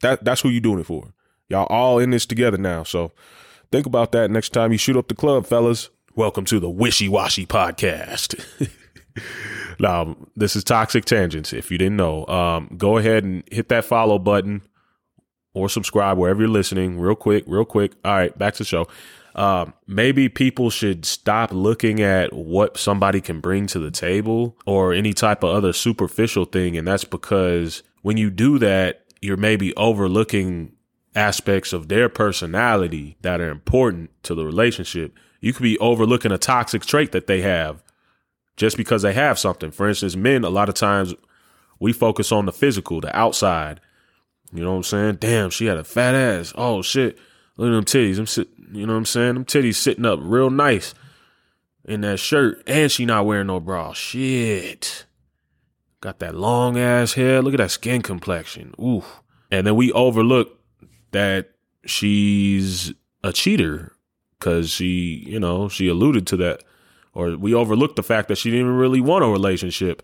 That 0.00 0.24
that's 0.24 0.40
who 0.40 0.48
you're 0.48 0.60
doing 0.60 0.80
it 0.80 0.86
for. 0.86 1.14
Y'all 1.48 1.66
all 1.66 2.00
in 2.00 2.10
this 2.10 2.26
together 2.26 2.58
now. 2.58 2.82
So 2.82 3.12
think 3.70 3.86
about 3.86 4.10
that 4.10 4.28
next 4.28 4.48
time 4.48 4.72
you 4.72 4.78
shoot 4.78 4.96
up 4.96 5.06
the 5.06 5.14
club, 5.14 5.46
fellas. 5.46 5.88
Welcome 6.16 6.46
to 6.46 6.58
the 6.58 6.68
Wishy 6.68 7.08
Washy 7.08 7.46
Podcast. 7.46 8.44
now, 9.78 10.16
this 10.36 10.56
is 10.56 10.64
Toxic 10.64 11.04
Tangents. 11.04 11.52
If 11.52 11.70
you 11.70 11.78
didn't 11.78 11.96
know, 11.96 12.26
um, 12.26 12.74
go 12.76 12.98
ahead 12.98 13.24
and 13.24 13.42
hit 13.50 13.68
that 13.68 13.84
follow 13.84 14.18
button 14.18 14.62
or 15.54 15.68
subscribe 15.68 16.18
wherever 16.18 16.40
you're 16.40 16.48
listening. 16.48 16.98
Real 16.98 17.14
quick, 17.14 17.44
real 17.46 17.64
quick. 17.64 17.92
All 18.04 18.14
right, 18.14 18.36
back 18.36 18.54
to 18.54 18.58
the 18.58 18.64
show. 18.64 18.88
Um, 19.34 19.72
maybe 19.86 20.28
people 20.28 20.68
should 20.70 21.04
stop 21.04 21.52
looking 21.52 22.02
at 22.02 22.32
what 22.32 22.76
somebody 22.76 23.20
can 23.20 23.40
bring 23.40 23.66
to 23.68 23.78
the 23.78 23.90
table 23.90 24.58
or 24.66 24.92
any 24.92 25.14
type 25.14 25.42
of 25.42 25.54
other 25.54 25.72
superficial 25.72 26.44
thing. 26.44 26.76
And 26.76 26.86
that's 26.86 27.04
because 27.04 27.82
when 28.02 28.16
you 28.16 28.30
do 28.30 28.58
that, 28.58 29.04
you're 29.22 29.36
maybe 29.36 29.74
overlooking 29.76 30.72
aspects 31.14 31.72
of 31.72 31.88
their 31.88 32.08
personality 32.08 33.16
that 33.22 33.40
are 33.40 33.50
important 33.50 34.10
to 34.24 34.34
the 34.34 34.44
relationship. 34.44 35.14
You 35.40 35.52
could 35.52 35.62
be 35.62 35.78
overlooking 35.78 36.32
a 36.32 36.38
toxic 36.38 36.82
trait 36.82 37.12
that 37.12 37.26
they 37.26 37.40
have 37.42 37.82
just 38.56 38.76
because 38.76 39.02
they 39.02 39.12
have 39.12 39.38
something. 39.38 39.70
For 39.70 39.88
instance, 39.88 40.16
men, 40.16 40.44
a 40.44 40.50
lot 40.50 40.68
of 40.68 40.74
times 40.74 41.14
we 41.80 41.92
focus 41.92 42.32
on 42.32 42.46
the 42.46 42.52
physical, 42.52 43.00
the 43.00 43.16
outside. 43.16 43.80
You 44.52 44.62
know 44.62 44.72
what 44.72 44.76
I'm 44.78 44.82
saying? 44.84 45.16
Damn, 45.16 45.50
she 45.50 45.66
had 45.66 45.78
a 45.78 45.84
fat 45.84 46.14
ass. 46.14 46.52
Oh 46.56 46.82
shit. 46.82 47.18
Look 47.56 47.68
at 47.68 47.72
them 47.72 47.84
titties. 47.84 48.18
I'm 48.18 48.26
sit, 48.26 48.48
you 48.72 48.86
know 48.86 48.92
what 48.92 48.98
I'm 48.98 49.04
saying? 49.06 49.34
Them 49.34 49.44
titties 49.44 49.76
sitting 49.76 50.06
up 50.06 50.18
real 50.22 50.50
nice 50.50 50.94
in 51.84 52.02
that 52.02 52.18
shirt, 52.18 52.62
and 52.66 52.90
she 52.90 53.04
not 53.04 53.26
wearing 53.26 53.48
no 53.48 53.60
bra. 53.60 53.92
Shit. 53.92 55.06
Got 56.00 56.18
that 56.18 56.34
long 56.34 56.78
ass 56.78 57.14
hair. 57.14 57.42
Look 57.42 57.54
at 57.54 57.58
that 57.58 57.70
skin 57.70 58.02
complexion. 58.02 58.74
Ooh. 58.80 59.04
And 59.50 59.66
then 59.66 59.76
we 59.76 59.92
overlook 59.92 60.58
that 61.12 61.50
she's 61.84 62.92
a 63.22 63.32
cheater 63.32 63.92
because 64.38 64.70
she, 64.70 65.24
you 65.26 65.38
know, 65.38 65.68
she 65.68 65.88
alluded 65.88 66.26
to 66.28 66.36
that, 66.38 66.64
or 67.14 67.36
we 67.36 67.54
overlooked 67.54 67.96
the 67.96 68.02
fact 68.02 68.28
that 68.28 68.38
she 68.38 68.50
didn't 68.50 68.66
even 68.66 68.76
really 68.76 69.00
want 69.00 69.24
a 69.24 69.28
relationship 69.28 70.02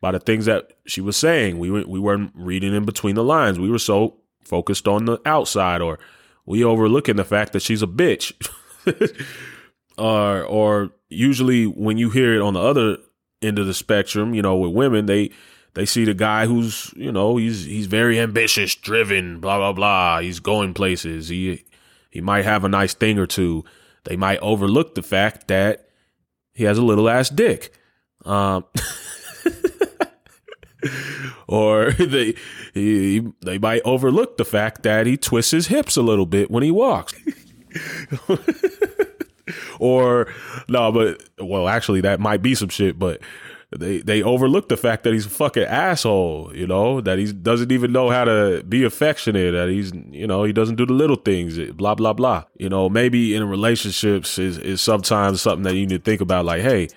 by 0.00 0.12
the 0.12 0.20
things 0.20 0.44
that 0.44 0.72
she 0.86 1.00
was 1.00 1.16
saying. 1.16 1.58
We 1.58 1.70
we 1.70 1.98
weren't 1.98 2.32
reading 2.34 2.74
in 2.74 2.84
between 2.84 3.14
the 3.14 3.24
lines. 3.24 3.58
We 3.58 3.70
were 3.70 3.78
so 3.78 4.18
focused 4.44 4.86
on 4.86 5.06
the 5.06 5.20
outside, 5.24 5.80
or 5.80 5.98
we 6.46 6.62
overlooking 6.62 7.16
the 7.16 7.24
fact 7.24 7.52
that 7.52 7.62
she's 7.62 7.82
a 7.82 7.86
bitch. 7.86 8.32
or 9.98 10.44
or 10.44 10.90
usually 11.08 11.66
when 11.66 11.96
you 11.96 12.10
hear 12.10 12.34
it 12.34 12.42
on 12.42 12.54
the 12.54 12.60
other 12.60 12.98
end 13.42 13.58
of 13.58 13.66
the 13.66 13.74
spectrum, 13.74 14.34
you 14.34 14.42
know, 14.42 14.56
with 14.56 14.72
women, 14.72 15.06
they 15.06 15.30
they 15.74 15.86
see 15.86 16.04
the 16.04 16.14
guy 16.14 16.46
who's, 16.46 16.92
you 16.96 17.10
know, 17.10 17.36
he's 17.36 17.64
he's 17.64 17.86
very 17.86 18.18
ambitious, 18.18 18.74
driven, 18.74 19.40
blah 19.40 19.58
blah 19.58 19.72
blah. 19.72 20.20
He's 20.20 20.40
going 20.40 20.74
places. 20.74 21.28
He 21.28 21.64
he 22.10 22.20
might 22.20 22.44
have 22.44 22.64
a 22.64 22.68
nice 22.68 22.94
thing 22.94 23.18
or 23.18 23.26
two. 23.26 23.64
They 24.04 24.16
might 24.16 24.38
overlook 24.40 24.94
the 24.94 25.02
fact 25.02 25.48
that 25.48 25.88
he 26.54 26.64
has 26.64 26.78
a 26.78 26.82
little 26.82 27.08
ass 27.08 27.28
dick. 27.28 27.72
Um 28.24 28.64
or 31.46 31.92
they 31.92 32.34
he, 32.72 33.22
they 33.42 33.58
might 33.58 33.82
overlook 33.84 34.36
the 34.36 34.44
fact 34.44 34.82
that 34.82 35.06
he 35.06 35.16
twists 35.16 35.52
his 35.52 35.68
hips 35.68 35.96
a 35.96 36.02
little 36.02 36.26
bit 36.26 36.50
when 36.50 36.62
he 36.62 36.70
walks. 36.70 37.14
or 39.78 40.32
no, 40.68 40.90
but 40.90 41.22
well, 41.38 41.68
actually, 41.68 42.00
that 42.02 42.20
might 42.20 42.42
be 42.42 42.54
some 42.54 42.68
shit. 42.68 42.98
But 42.98 43.20
they 43.78 43.98
they 43.98 44.22
overlook 44.22 44.68
the 44.68 44.76
fact 44.76 45.04
that 45.04 45.12
he's 45.12 45.26
a 45.26 45.30
fucking 45.30 45.64
asshole. 45.64 46.52
You 46.54 46.66
know 46.66 47.00
that 47.00 47.18
he 47.18 47.32
doesn't 47.32 47.72
even 47.72 47.92
know 47.92 48.10
how 48.10 48.24
to 48.24 48.62
be 48.68 48.84
affectionate. 48.84 49.52
That 49.52 49.68
he's 49.68 49.92
you 50.10 50.26
know 50.26 50.44
he 50.44 50.52
doesn't 50.52 50.76
do 50.76 50.86
the 50.86 50.92
little 50.92 51.16
things. 51.16 51.58
Blah 51.72 51.94
blah 51.94 52.12
blah. 52.12 52.44
You 52.56 52.68
know 52.68 52.88
maybe 52.88 53.34
in 53.34 53.48
relationships 53.48 54.38
is 54.38 54.58
is 54.58 54.80
sometimes 54.80 55.40
something 55.42 55.64
that 55.64 55.74
you 55.74 55.86
need 55.86 56.04
to 56.04 56.10
think 56.10 56.20
about. 56.20 56.44
Like 56.44 56.62
hey 56.62 56.88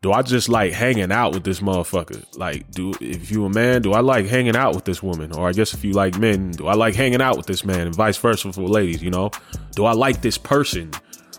do 0.00 0.12
I 0.12 0.22
just 0.22 0.48
like 0.48 0.72
hanging 0.72 1.10
out 1.10 1.34
with 1.34 1.42
this 1.44 1.60
motherfucker? 1.60 2.24
Like, 2.36 2.70
do 2.70 2.94
if 3.00 3.30
you 3.30 3.44
a 3.44 3.50
man, 3.50 3.82
do 3.82 3.92
I 3.94 4.00
like 4.00 4.26
hanging 4.26 4.54
out 4.54 4.74
with 4.74 4.84
this 4.84 5.02
woman? 5.02 5.32
Or 5.32 5.48
I 5.48 5.52
guess 5.52 5.74
if 5.74 5.84
you 5.84 5.92
like 5.92 6.16
men, 6.18 6.52
do 6.52 6.68
I 6.68 6.74
like 6.74 6.94
hanging 6.94 7.20
out 7.20 7.36
with 7.36 7.46
this 7.46 7.64
man? 7.64 7.86
And 7.86 7.94
vice 7.94 8.16
versa 8.16 8.52
for 8.52 8.62
ladies, 8.62 9.02
you 9.02 9.10
know? 9.10 9.30
Do 9.72 9.86
I 9.86 9.92
like 9.92 10.22
this 10.22 10.38
person? 10.38 10.92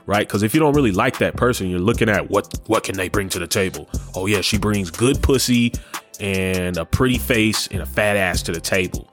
Right? 0.09 0.27
Because 0.27 0.41
if 0.41 0.55
you 0.55 0.59
don't 0.59 0.75
really 0.75 0.91
like 0.91 1.19
that 1.19 1.35
person, 1.35 1.69
you're 1.69 1.79
looking 1.79 2.09
at 2.09 2.31
what 2.31 2.51
what 2.65 2.83
can 2.83 2.97
they 2.97 3.09
bring 3.09 3.29
to 3.29 3.37
the 3.37 3.45
table? 3.45 3.87
Oh 4.15 4.25
yeah, 4.25 4.41
she 4.41 4.57
brings 4.57 4.89
good 4.89 5.21
pussy 5.21 5.71
and 6.19 6.77
a 6.77 6.85
pretty 6.85 7.19
face 7.19 7.67
and 7.67 7.79
a 7.83 7.85
fat 7.85 8.17
ass 8.17 8.41
to 8.41 8.51
the 8.51 8.59
table. 8.59 9.07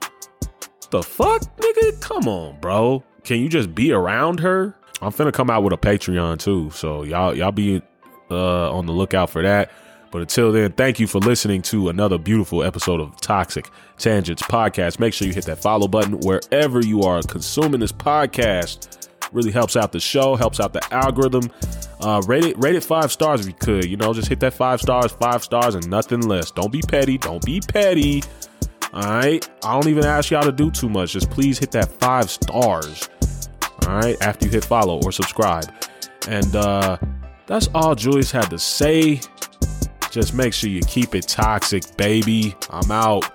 The 0.89 1.03
fuck, 1.03 1.43
nigga? 1.57 2.01
Come 2.01 2.27
on, 2.27 2.59
bro. 2.61 3.03
Can 3.23 3.39
you 3.39 3.47
just 3.47 3.75
be 3.75 3.91
around 3.91 4.39
her? 4.39 4.73
I'm 4.99 5.11
finna 5.11 5.31
come 5.31 5.51
out 5.51 5.61
with 5.61 5.71
a 5.71 5.77
Patreon 5.77 6.39
too, 6.39 6.71
so 6.71 7.03
y'all 7.03 7.37
y'all 7.37 7.51
be 7.51 7.79
uh, 8.31 8.75
on 8.75 8.87
the 8.87 8.91
lookout 8.91 9.29
for 9.29 9.43
that. 9.43 9.71
But 10.09 10.21
until 10.21 10.51
then, 10.51 10.71
thank 10.71 10.99
you 10.99 11.05
for 11.05 11.19
listening 11.19 11.61
to 11.63 11.89
another 11.89 12.17
beautiful 12.17 12.63
episode 12.63 13.01
of 13.01 13.21
Toxic 13.21 13.69
Tangents 13.99 14.41
Podcast. 14.41 14.99
Make 14.99 15.13
sure 15.13 15.27
you 15.27 15.33
hit 15.35 15.45
that 15.45 15.59
follow 15.59 15.87
button 15.87 16.21
wherever 16.21 16.79
you 16.79 17.03
are 17.03 17.21
consuming 17.21 17.81
this 17.81 17.91
podcast. 17.91 19.09
Really 19.31 19.51
helps 19.51 19.75
out 19.75 19.91
the 19.91 19.99
show, 19.99 20.35
helps 20.35 20.59
out 20.59 20.73
the 20.73 20.93
algorithm. 20.93 21.51
Uh, 21.99 22.21
rate 22.27 22.45
it, 22.45 22.57
rate 22.57 22.75
it 22.75 22.83
five 22.83 23.11
stars 23.11 23.41
if 23.41 23.47
you 23.47 23.53
could. 23.53 23.85
You 23.85 23.97
know, 23.97 24.13
just 24.13 24.27
hit 24.27 24.39
that 24.39 24.53
five 24.53 24.81
stars, 24.81 25.11
five 25.11 25.43
stars, 25.43 25.75
and 25.75 25.87
nothing 25.89 26.21
less. 26.21 26.51
Don't 26.51 26.71
be 26.71 26.81
petty. 26.81 27.17
Don't 27.17 27.43
be 27.45 27.59
petty. 27.59 28.23
All 28.93 29.03
right. 29.03 29.47
I 29.63 29.73
don't 29.73 29.87
even 29.87 30.05
ask 30.05 30.31
y'all 30.31 30.43
to 30.43 30.51
do 30.51 30.71
too 30.71 30.89
much. 30.89 31.13
Just 31.13 31.29
please 31.29 31.59
hit 31.59 31.71
that 31.71 31.91
five 31.99 32.29
stars. 32.29 33.09
All 33.85 33.95
right. 33.97 34.19
After 34.21 34.45
you 34.45 34.51
hit 34.51 34.63
follow 34.63 35.01
or 35.03 35.11
subscribe. 35.11 35.71
And 36.27 36.55
uh 36.55 36.97
that's 37.45 37.69
all 37.73 37.95
Julius 37.95 38.31
had 38.31 38.49
to 38.49 38.59
say. 38.59 39.21
Just 40.11 40.33
make 40.33 40.53
sure 40.53 40.69
you 40.69 40.81
keep 40.81 41.15
it 41.15 41.27
toxic, 41.27 41.95
baby. 41.97 42.55
I'm 42.69 42.91
out. 42.91 43.31